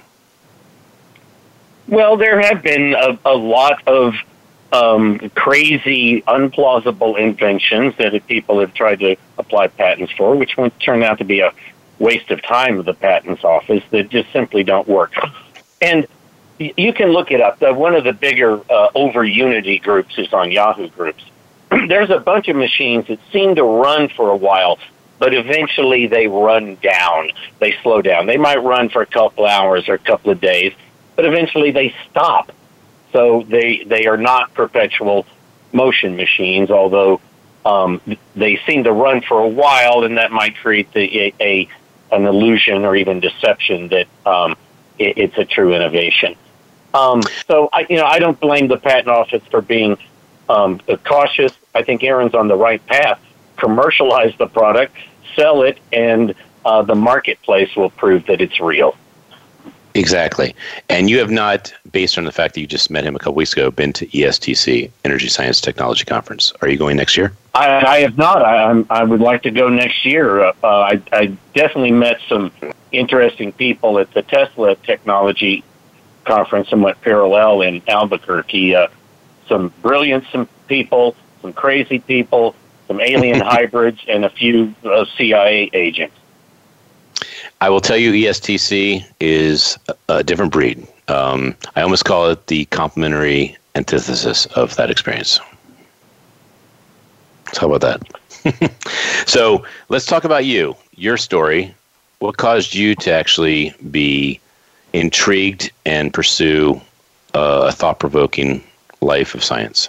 [1.86, 4.14] Well, there have been a, a lot of
[4.72, 11.18] um, crazy, unplausible inventions that people have tried to apply patents for, which turn out
[11.18, 11.52] to be a
[11.98, 15.14] waste of time of the patents office that just simply don't work.
[15.80, 16.06] And
[16.58, 17.60] you can look it up.
[17.60, 21.24] One of the bigger uh, over Unity groups is on Yahoo Groups.
[21.70, 24.78] There's a bunch of machines that seem to run for a while,
[25.18, 27.30] but eventually they run down.
[27.58, 28.26] They slow down.
[28.26, 30.72] They might run for a couple hours or a couple of days,
[31.16, 32.52] but eventually they stop
[33.18, 35.26] so they they are not perpetual
[35.72, 37.20] motion machines, although
[37.66, 38.00] um,
[38.36, 41.68] they seem to run for a while, and that might create the, a, a
[42.12, 44.56] an illusion or even deception that um,
[45.00, 46.36] it, it's a true innovation.
[46.94, 49.98] Um, so I, you know, I don't blame the patent office for being
[50.48, 51.52] um, cautious.
[51.74, 53.20] I think Aaron's on the right path.
[53.56, 54.94] Commercialize the product,
[55.34, 58.96] sell it, and uh, the marketplace will prove that it's real.
[59.98, 60.54] Exactly.
[60.88, 63.34] And you have not, based on the fact that you just met him a couple
[63.34, 66.52] weeks ago, been to ESTC, Energy Science Technology Conference.
[66.62, 67.32] Are you going next year?
[67.54, 68.42] I, I have not.
[68.42, 70.40] I, I would like to go next year.
[70.40, 72.52] Uh, I, I definitely met some
[72.92, 75.64] interesting people at the Tesla Technology
[76.24, 78.76] Conference, somewhat parallel in Albuquerque.
[78.76, 78.88] Uh,
[79.48, 82.54] some brilliant some people, some crazy people,
[82.86, 86.14] some alien hybrids, and a few uh, CIA agents.
[87.60, 89.78] I will tell you, ESTC is
[90.08, 90.86] a different breed.
[91.08, 95.40] Um, I almost call it the complementary antithesis of that experience.
[97.52, 98.72] So how about that?
[99.26, 101.74] so let's talk about you, your story.
[102.20, 104.40] What caused you to actually be
[104.92, 106.80] intrigued and pursue
[107.34, 108.62] uh, a thought-provoking
[109.00, 109.88] life of science?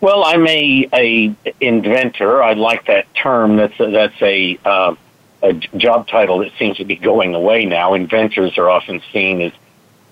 [0.00, 2.42] Well, I'm a, a inventor.
[2.42, 3.56] I like that term.
[3.56, 4.94] That's a, that's a uh,
[5.42, 7.94] a job title that seems to be going away now.
[7.94, 9.52] Inventors are often seen as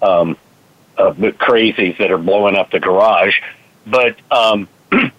[0.00, 0.36] um,
[0.96, 3.34] uh, crazies that are blowing up the garage,
[3.86, 4.68] but um,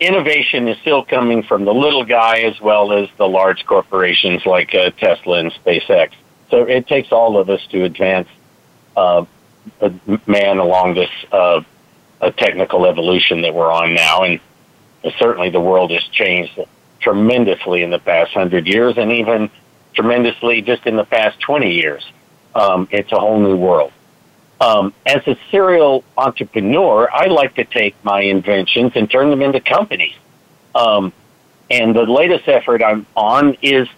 [0.00, 4.74] innovation is still coming from the little guy as well as the large corporations like
[4.74, 6.12] uh, Tesla and SpaceX.
[6.50, 8.28] So it takes all of us to advance
[8.96, 9.24] uh,
[10.26, 11.62] man along this uh,
[12.36, 14.40] technical evolution that we're on now, and
[15.18, 16.58] certainly the world has changed
[17.00, 19.50] tremendously in the past hundred years, and even
[19.94, 22.04] tremendously just in the past 20 years.
[22.54, 23.92] Um, it's a whole new world.
[24.60, 29.60] Um, as a serial entrepreneur, I like to take my inventions and turn them into
[29.60, 30.14] companies.
[30.74, 31.12] Um,
[31.70, 33.88] and the latest effort I'm on is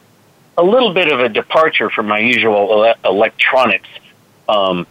[0.57, 3.88] a little bit of a departure from my usual ele- electronics
[4.48, 4.86] um,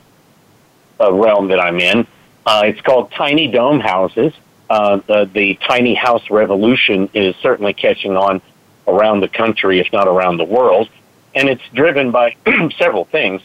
[1.00, 2.06] uh, realm that I'm in.
[2.46, 4.34] Uh, it's called Tiny Dome Houses
[4.72, 8.42] uh, the, the tiny house revolution is certainly catching on
[8.88, 10.88] around the country, if not around the world.
[11.36, 12.38] And it's driven by
[12.78, 13.42] several things.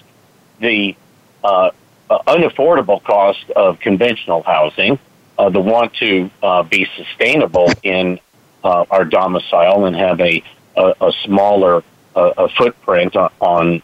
[0.60, 0.94] The
[1.42, 1.70] uh,
[2.08, 5.00] uh, unaffordable cost of conventional housing,
[5.36, 8.20] uh, the want to uh, be sustainable in
[8.62, 10.44] uh, our domicile and have a,
[10.76, 11.82] a, a smaller
[12.18, 13.82] a footprint on, on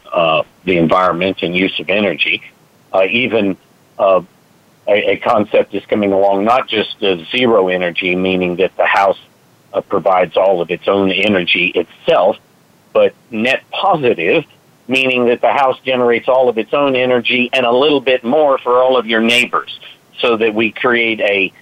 [0.65, 2.43] the environment and use of energy,
[3.11, 3.59] even
[4.87, 9.19] a, a concept is coming along, not just uh, zero energy, meaning that the house
[9.73, 12.37] uh, provides all of its own energy itself,
[12.93, 14.45] but net positive,
[14.89, 18.59] meaning that the house generates all of its own energy and a little bit more
[18.59, 19.79] for all of your neighbors,
[20.19, 21.53] so that we create a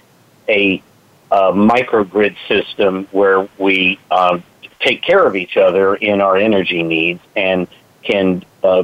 [0.49, 0.83] a,
[1.31, 4.43] a microgrid system where we um,
[4.79, 7.67] take care of each other in our energy needs and
[8.03, 8.83] can uh,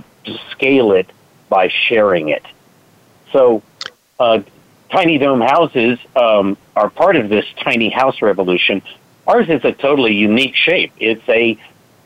[0.52, 1.10] scale it
[1.50, 2.46] by sharing it.
[3.34, 3.64] So
[4.20, 4.42] uh,
[4.90, 8.82] tiny dome houses um, are part of this tiny house revolution.
[9.26, 10.94] Ours is a totally unique shape.
[11.00, 11.58] It's a,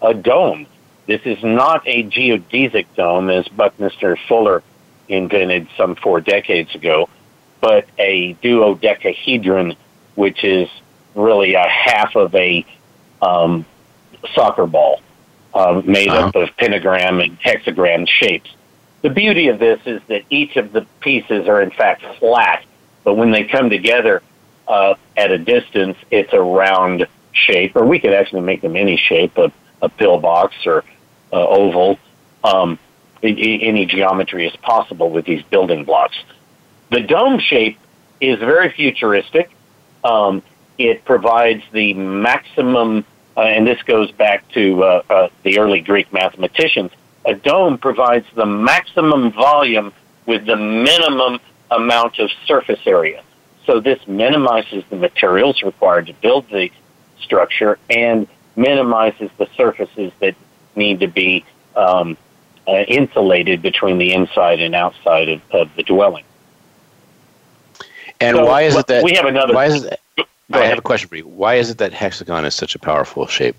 [0.02, 0.66] a dome.
[1.08, 4.64] This is not a geodesic dome as Buckminster Fuller
[5.08, 7.10] invented some four decades ago,
[7.60, 9.76] but a duodecahedron,
[10.16, 10.70] which is
[11.16, 12.66] really a half of a
[13.22, 13.66] um,
[14.34, 15.02] soccer ball
[15.54, 16.28] uh, made uh-huh.
[16.28, 18.50] up of pentagram and hexagram shapes.
[19.02, 22.64] The beauty of this is that each of the pieces are in fact flat,
[23.04, 24.22] but when they come together
[24.68, 28.98] uh, at a distance, it's a round shape, or we could actually make them any
[28.98, 30.84] shape, a, a pillbox or
[31.34, 31.98] uh, oval.
[32.44, 32.78] Um,
[33.24, 36.18] any geometry is possible with these building blocks.
[36.90, 37.78] The dome shape
[38.20, 39.52] is very futuristic.
[40.04, 40.42] Um,
[40.78, 43.06] it provides the maximum,
[43.38, 46.92] uh, and this goes back to uh, uh, the early Greek mathematicians.
[47.26, 49.94] A dome provides the maximum volume
[50.26, 53.24] with the minimum amount of surface area.
[53.66, 56.70] So this minimizes the materials required to build the
[57.22, 60.36] structure and minimizes the surfaces that
[60.76, 61.46] need to be
[61.76, 62.18] um,
[62.68, 66.24] uh, insulated between the inside and outside of, of the dwelling.
[68.20, 69.54] And so, why is it that we have another?
[69.54, 70.00] Why is it,
[70.54, 71.28] I have a question for you.
[71.28, 73.56] Why is it that hexagon is such a powerful shape?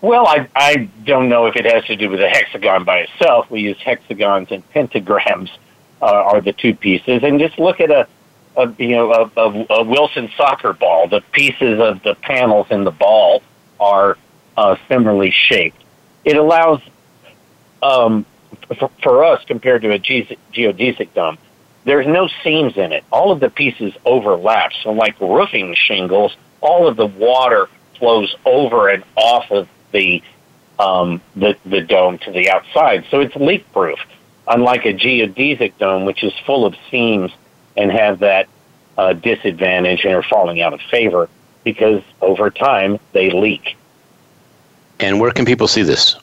[0.00, 3.50] Well, I, I don't know if it has to do with the hexagon by itself.
[3.50, 5.50] We use hexagons and pentagrams
[6.02, 8.06] uh, are the two pieces, and just look at a,
[8.56, 11.08] a you know a, a, a Wilson soccer ball.
[11.08, 13.42] The pieces of the panels in the ball
[13.80, 14.18] are
[14.56, 15.82] uh, similarly shaped.
[16.24, 16.80] It allows
[17.82, 18.26] um,
[18.78, 21.38] for, for us compared to a geodesic dome
[21.86, 23.04] there's no seams in it.
[23.12, 24.72] All of the pieces overlap.
[24.82, 30.22] So, like roofing shingles, all of the water flows over and off of the
[30.78, 33.06] um, the, the dome to the outside.
[33.10, 33.98] So it's leak proof,
[34.46, 37.32] unlike a geodesic dome, which is full of seams
[37.76, 38.48] and have that
[38.98, 41.28] uh, disadvantage and are falling out of favor
[41.64, 43.76] because over time they leak.
[45.00, 46.16] And where can people see this?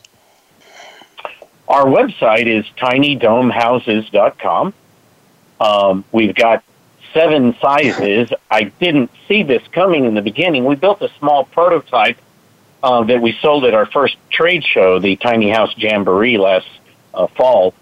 [1.68, 4.74] Our website is tinydomehouses.com.
[5.60, 6.64] Um, we've got
[7.14, 8.32] seven sizes.
[8.50, 10.66] I didn't see this coming in the beginning.
[10.66, 12.18] We built a small prototype
[12.84, 16.68] uh, that we sold at our first trade show, the Tiny House Jamboree last
[17.14, 17.74] uh, fall.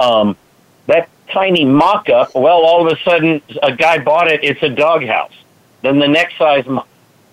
[0.00, 0.36] Um,
[0.88, 4.42] that tiny mock-up, well, all of a sudden a guy bought it.
[4.42, 5.32] It's a doghouse.
[5.82, 6.66] Then the next size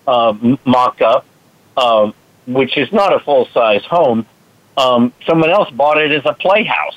[0.06, 1.26] uh, mock-up,
[1.76, 2.12] uh,
[2.46, 4.24] which is not a full-size home,
[4.76, 6.96] um, someone else bought it as a playhouse.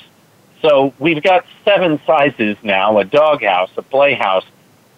[0.60, 4.44] So we've got seven sizes now: a doghouse, a playhouse,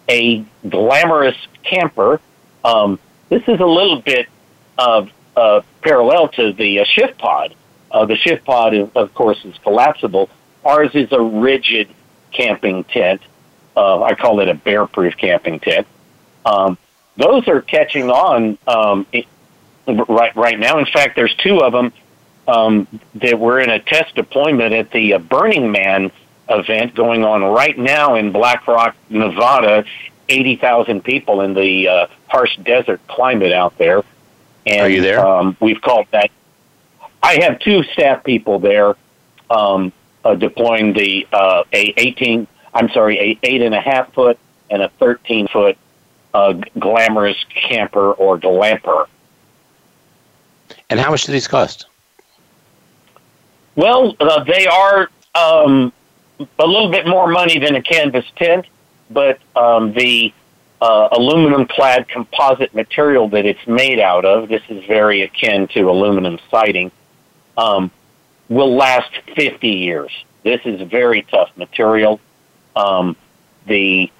[0.07, 2.21] a glamorous camper.
[2.63, 2.99] Um,
[3.29, 4.27] this is a little bit
[4.77, 7.55] of uh, parallel to the uh, shift pod.
[7.91, 10.29] Uh, the shift pod, is, of course, is collapsible.
[10.63, 11.89] Ours is a rigid
[12.31, 13.21] camping tent.
[13.75, 15.87] Uh, I call it a bear-proof camping tent.
[16.45, 16.77] Um,
[17.17, 19.05] those are catching on um,
[19.87, 20.79] right right now.
[20.79, 21.93] In fact, there's two of them
[22.47, 26.11] um, that we're in a test deployment at the uh, Burning Man
[26.49, 29.85] event going on right now in Black Rock, Nevada.
[30.27, 34.03] 80,000 people in the harsh desert climate out there.
[34.65, 35.25] And, Are you there?
[35.25, 36.31] Um, we've called that.
[37.21, 38.95] I have two staff people there
[39.49, 39.91] um,
[40.23, 42.47] uh, deploying the uh, a 18.
[42.73, 44.37] I'm sorry, a eight and a half foot
[44.69, 45.77] and a 13 foot
[46.33, 49.07] uh, glamorous camper or glamper.
[50.89, 51.85] And how much do these cost?
[53.75, 55.93] Well, uh, they are um,
[56.59, 58.65] a little bit more money than a canvas tent,
[59.09, 60.33] but um, the
[60.85, 65.89] uh, aluminum clad composite material that it's made out of, this is very akin to
[65.89, 66.91] aluminum siding,
[67.57, 67.89] um,
[68.49, 70.11] will last 50 years.
[70.43, 72.19] This is very tough material.
[72.75, 73.15] Um,
[73.65, 74.11] the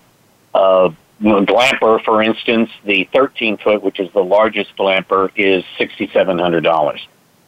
[0.56, 0.90] uh,
[1.22, 7.00] glamper, for instance, the 13 foot, which is the largest glamper, is $6,700.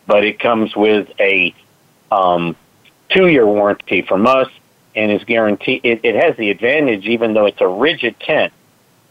[0.05, 1.55] But it comes with a
[2.11, 2.55] um,
[3.09, 4.49] two year warranty from us
[4.95, 5.81] and is guaranteed.
[5.83, 8.53] It, it has the advantage, even though it's a rigid tent,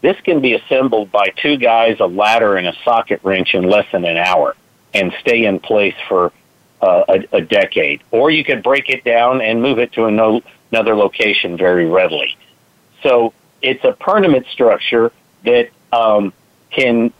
[0.01, 3.85] this can be assembled by two guys, a ladder, and a socket wrench in less
[3.91, 4.55] than an hour
[4.93, 6.31] and stay in place for
[6.81, 8.01] uh, a, a decade.
[8.11, 10.41] Or you could break it down and move it to no,
[10.71, 12.37] another location very readily.
[13.03, 15.11] So it's a permanent structure
[15.43, 16.33] that um,
[16.69, 17.11] can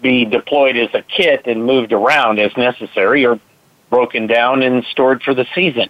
[0.00, 3.40] be deployed as a kit and moved around as necessary or
[3.90, 5.88] broken down and stored for the season.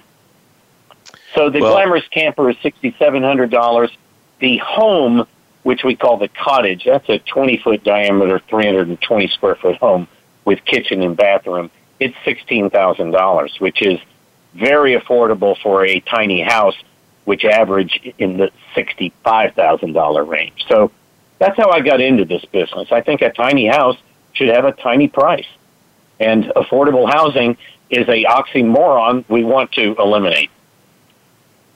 [1.35, 3.91] So the well, glamorous camper is sixty seven hundred dollars.
[4.39, 5.26] The home,
[5.62, 9.54] which we call the cottage, that's a twenty foot diameter, three hundred and twenty square
[9.54, 10.08] foot home
[10.44, 11.70] with kitchen and bathroom.
[12.00, 14.00] It's sixteen thousand dollars, which is
[14.54, 16.74] very affordable for a tiny house,
[17.24, 20.64] which average in the sixty five thousand dollar range.
[20.68, 20.90] So
[21.38, 22.90] that's how I got into this business.
[22.90, 23.96] I think a tiny house
[24.32, 25.46] should have a tiny price,
[26.18, 27.56] and affordable housing
[27.90, 30.50] is a oxymoron we want to eliminate.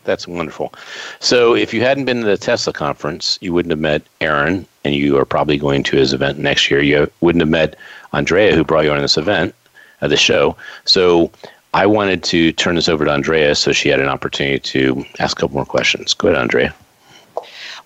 [0.07, 0.73] That's wonderful.
[1.21, 4.95] So, if you hadn't been to the Tesla conference, you wouldn't have met Aaron, and
[4.95, 6.81] you are probably going to his event next year.
[6.81, 7.77] You wouldn't have met
[8.13, 9.55] Andrea, who brought you on this event,
[10.01, 10.57] uh, the show.
[10.85, 11.31] So,
[11.75, 15.37] I wanted to turn this over to Andrea so she had an opportunity to ask
[15.37, 16.15] a couple more questions.
[16.15, 16.75] Go ahead, Andrea.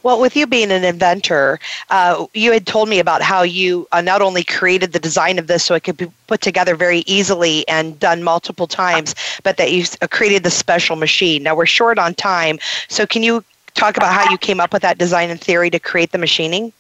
[0.03, 4.01] Well, with you being an inventor, uh, you had told me about how you uh,
[4.01, 7.69] not only created the design of this so it could be put together very easily
[7.69, 11.43] and done multiple times, but that you uh, created the special machine.
[11.43, 13.45] Now we're short on time, so can you
[13.75, 16.73] talk about how you came up with that design and theory to create the machining,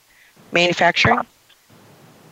[0.52, 1.20] manufacturing?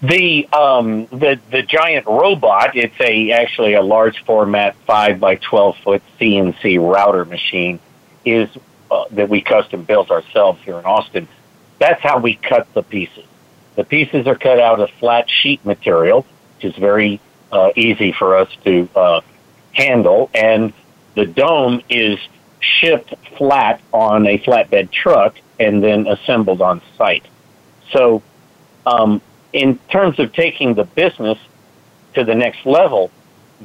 [0.00, 2.76] The um, the the giant robot.
[2.76, 7.80] It's a actually a large format five by twelve foot CNC router machine.
[8.24, 8.48] Is
[8.90, 11.28] uh, that we custom built ourselves here in Austin.
[11.78, 13.24] That's how we cut the pieces.
[13.76, 16.26] The pieces are cut out of flat sheet material,
[16.56, 17.20] which is very
[17.52, 19.20] uh, easy for us to uh,
[19.72, 20.72] handle, and
[21.14, 22.18] the dome is
[22.60, 27.26] shipped flat on a flatbed truck and then assembled on site.
[27.92, 28.22] So
[28.86, 29.20] um,
[29.52, 31.38] in terms of taking the business
[32.14, 33.10] to the next level,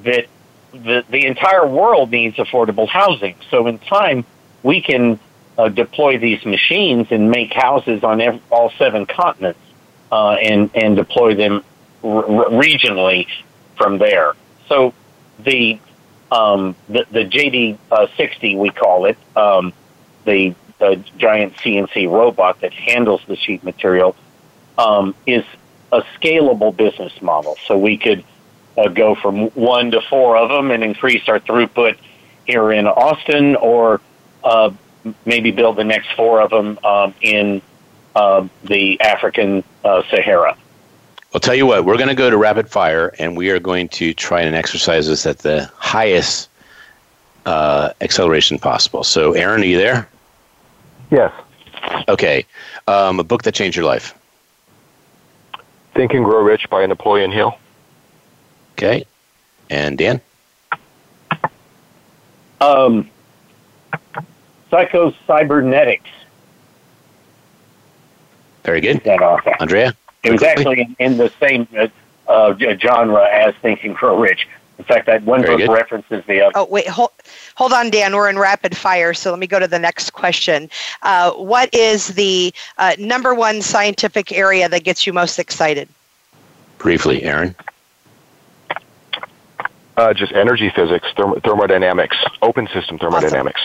[0.03, 0.27] that
[0.71, 3.35] the, the entire world needs affordable housing.
[3.49, 4.25] So in time,
[4.63, 5.19] we can
[5.57, 9.59] uh, deploy these machines and make houses on all seven continents
[10.11, 11.63] uh, and, and deploy them
[12.03, 13.27] r- regionally
[13.77, 14.33] from there.
[14.67, 14.93] So
[15.39, 15.79] the,
[16.31, 19.73] um, the, the JD uh, 60, we call it, um,
[20.25, 24.15] the, the giant CNC robot that handles the sheet material,
[24.77, 25.43] um, is
[25.91, 27.57] a scalable business model.
[27.67, 28.23] So we could
[28.77, 31.97] uh, go from one to four of them and increase our throughput
[32.45, 34.01] here in Austin, or
[34.43, 34.71] uh,
[35.25, 37.61] maybe build the next four of them um, in
[38.15, 40.57] uh, the African uh, Sahara.
[41.33, 43.89] I'll tell you what, we're going to go to rapid fire and we are going
[43.89, 46.49] to try and exercise this at the highest
[47.45, 49.03] uh, acceleration possible.
[49.03, 50.07] So, Aaron, are you there?
[51.09, 51.33] Yes.
[52.07, 52.45] Okay.
[52.87, 54.17] Um, a book that changed your life.
[55.95, 57.57] Think and Grow Rich by Napoleon Hill.
[58.73, 59.05] Okay.
[59.69, 60.21] And Dan?
[62.61, 63.09] Um,
[64.73, 66.09] Psycho Cybernetics.
[68.63, 69.03] Very good.
[69.03, 69.53] That author.
[69.59, 69.93] Andrea?
[70.23, 71.89] It was actually in the same uh,
[72.27, 74.47] uh, genre as Thinking and Grow Rich.
[74.79, 75.73] In fact, that one Very book good.
[75.73, 76.53] references the other.
[76.55, 77.11] Oh, wait, hold,
[77.53, 78.15] hold on, Dan.
[78.15, 80.71] We're in rapid fire, so let me go to the next question.
[81.03, 85.87] Uh, what is the uh, number one scientific area that gets you most excited?
[86.79, 87.55] Briefly, Aaron.
[89.97, 93.61] Uh, just energy physics, therm- thermodynamics, open system thermodynamics.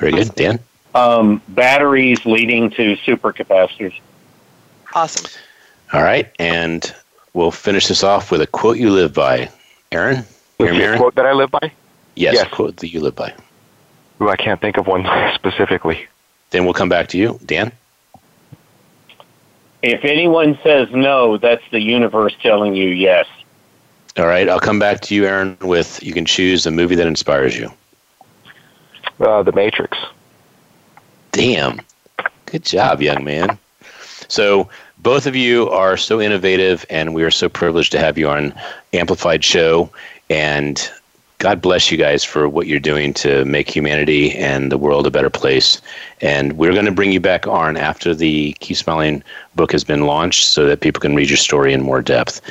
[0.00, 0.34] Very good.
[0.34, 0.58] Dan?
[0.94, 3.94] Um, batteries leading to supercapacitors.
[4.94, 5.30] Awesome.
[5.92, 6.28] All right.
[6.38, 6.92] And
[7.34, 9.50] we'll finish this off with a quote you live by.
[9.92, 10.24] Aaron?
[10.58, 10.98] The Hear me, Aaron?
[10.98, 11.70] quote that I live by?
[12.16, 12.48] Yes, Yes.
[12.50, 13.32] quote that you live by.
[14.20, 16.06] Ooh, I can't think of one specifically.
[16.50, 17.38] Then we'll come back to you.
[17.44, 17.70] Dan?
[19.82, 23.26] If anyone says no, that's the universe telling you yes.
[24.18, 24.48] All right.
[24.48, 27.72] I'll come back to you, Aaron, with you can choose a movie that inspires you.
[29.20, 29.98] Uh, the Matrix.
[31.32, 31.80] Damn.
[32.46, 33.58] Good job, young man.
[34.28, 34.68] So,
[34.98, 38.54] both of you are so innovative, and we are so privileged to have you on
[38.92, 39.90] Amplified Show.
[40.28, 40.90] And
[41.38, 45.10] God bless you guys for what you're doing to make humanity and the world a
[45.10, 45.80] better place.
[46.20, 49.22] And we're going to bring you back on after the Keep Smiling
[49.54, 52.42] book has been launched so that people can read your story in more depth.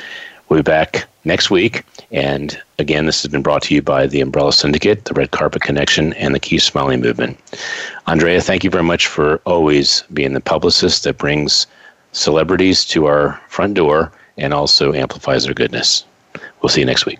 [0.50, 1.84] We'll be back next week.
[2.12, 5.62] And again, this has been brought to you by the Umbrella Syndicate, the Red Carpet
[5.62, 7.40] Connection, and the Keep Smiling Movement.
[8.08, 11.68] Andrea, thank you very much for always being the publicist that brings
[12.14, 16.04] celebrities to our front door and also amplifies their goodness.
[16.62, 17.20] We'll see you next week.